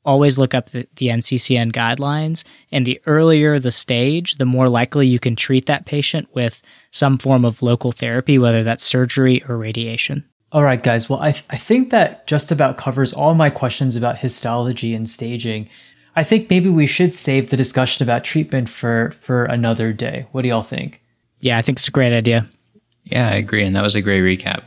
always 0.07 0.39
look 0.39 0.55
up 0.55 0.71
the, 0.71 0.89
the 0.97 1.09
NCCN 1.09 1.73
guidelines. 1.73 2.45
And 2.73 2.87
the 2.87 3.01
earlier 3.07 3.59
the 3.59 3.71
stage, 3.71 4.37
the 4.37 4.47
more 4.47 4.71
likely 4.71 5.07
you 5.07 5.19
can 5.19 5.37
treat 5.37 5.67
that 5.67 5.85
patient 5.85 6.29
with 6.33 6.63
some 6.93 7.19
form 7.19 7.45
of 7.45 7.63
local 7.63 7.93
therapy, 7.93 8.39
whether 8.39 8.63
that's 8.63 8.85
surgery 8.85 9.45
or 9.49 9.59
radiation. 9.59 10.25
All 10.57 10.63
right, 10.63 10.83
guys. 10.83 11.07
Well, 11.07 11.21
I, 11.21 11.33
th- 11.33 11.45
I 11.51 11.59
think 11.59 11.91
that 11.91 12.27
just 12.27 12.51
about 12.51 12.79
covers 12.79 13.13
all 13.13 13.35
my 13.35 13.51
questions 13.51 13.95
about 13.95 14.17
histology 14.17 14.95
and 14.95 15.07
staging. 15.07 15.69
I 16.17 16.25
think 16.25 16.49
maybe 16.49 16.71
we 16.71 16.87
should 16.87 17.13
save 17.13 17.51
the 17.51 17.59
discussion 17.59 18.03
about 18.03 18.25
treatment 18.25 18.71
for, 18.71 19.11
for 19.21 19.45
another 19.45 19.93
day. 19.93 20.29
What 20.33 20.41
do 20.41 20.49
y'all 20.49 20.63
think? 20.63 21.03
Yeah, 21.41 21.59
I 21.59 21.61
think 21.61 21.79
it's 21.79 21.89
a 21.89 21.91
great 21.91 22.17
idea. 22.17 22.49
Yeah, 23.05 23.29
I 23.29 23.35
agree. 23.35 23.67
And 23.67 23.77
that 23.77 23.83
was 23.83 23.97
a 23.97 24.01
great 24.01 24.23
recap. 24.23 24.63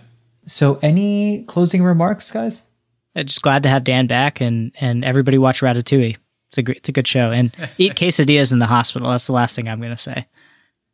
So, 0.46 0.78
any 0.84 1.42
closing 1.46 1.82
remarks, 1.82 2.30
guys? 2.30 2.68
I'm 3.16 3.26
just 3.26 3.42
glad 3.42 3.64
to 3.64 3.70
have 3.70 3.84
Dan 3.84 4.06
back 4.06 4.42
and, 4.42 4.72
and 4.80 5.04
everybody 5.04 5.40
watch 5.40 5.62
Ratatouille. 5.62 6.18
It's 6.50 6.58
a 6.60 6.62
great, 6.62 6.78
it's 6.78 6.90
a 6.90 6.92
good 6.92 7.08
show. 7.08 7.32
And 7.32 7.52
eat 7.80 7.96
quesadillas 7.96 8.52
in 8.52 8.60
the 8.60 8.68
hospital. 8.68 9.10
That's 9.10 9.26
the 9.26 9.34
last 9.34 9.56
thing 9.56 9.68
I'm 9.68 9.80
going 9.80 9.90
to 9.90 9.98
say. 9.98 10.28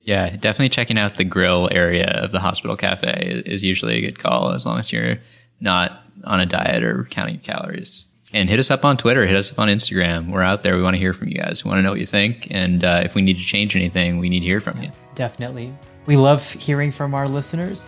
Yeah, 0.05 0.29
definitely 0.29 0.69
checking 0.69 0.97
out 0.97 1.15
the 1.15 1.23
grill 1.23 1.67
area 1.71 2.21
of 2.23 2.31
the 2.31 2.39
hospital 2.39 2.77
cafe 2.77 3.43
is 3.45 3.63
usually 3.63 3.97
a 3.97 4.01
good 4.01 4.19
call 4.19 4.51
as 4.51 4.65
long 4.65 4.77
as 4.77 4.93
you're 4.93 5.17
not 5.59 6.03
on 6.23 6.39
a 6.39 6.45
diet 6.45 6.83
or 6.83 7.07
counting 7.09 7.39
calories. 7.39 8.05
And 8.31 8.49
hit 8.49 8.59
us 8.59 8.69
up 8.69 8.85
on 8.85 8.97
Twitter, 8.97 9.25
hit 9.25 9.35
us 9.35 9.51
up 9.51 9.59
on 9.59 9.67
Instagram. 9.67 10.31
We're 10.31 10.43
out 10.43 10.61
there. 10.61 10.75
We 10.75 10.83
want 10.83 10.95
to 10.95 10.99
hear 10.99 11.13
from 11.13 11.29
you 11.29 11.35
guys. 11.35 11.63
We 11.63 11.69
want 11.69 11.79
to 11.79 11.83
know 11.83 11.91
what 11.91 11.99
you 11.99 12.05
think. 12.05 12.47
And 12.51 12.83
uh, 12.83 13.01
if 13.03 13.15
we 13.15 13.21
need 13.21 13.37
to 13.37 13.43
change 13.43 13.75
anything, 13.75 14.19
we 14.19 14.29
need 14.29 14.41
to 14.41 14.45
hear 14.45 14.61
from 14.61 14.81
you. 14.81 14.91
Definitely. 15.15 15.73
We 16.05 16.17
love 16.17 16.51
hearing 16.51 16.91
from 16.91 17.13
our 17.15 17.27
listeners. 17.27 17.87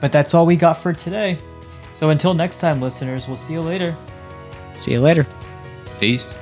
But 0.00 0.12
that's 0.12 0.34
all 0.34 0.46
we 0.46 0.56
got 0.56 0.74
for 0.74 0.92
today. 0.92 1.38
So 1.92 2.10
until 2.10 2.34
next 2.34 2.60
time, 2.60 2.80
listeners, 2.80 3.26
we'll 3.26 3.36
see 3.36 3.54
you 3.54 3.62
later. 3.62 3.96
See 4.74 4.92
you 4.92 5.00
later. 5.00 5.26
Peace. 5.98 6.34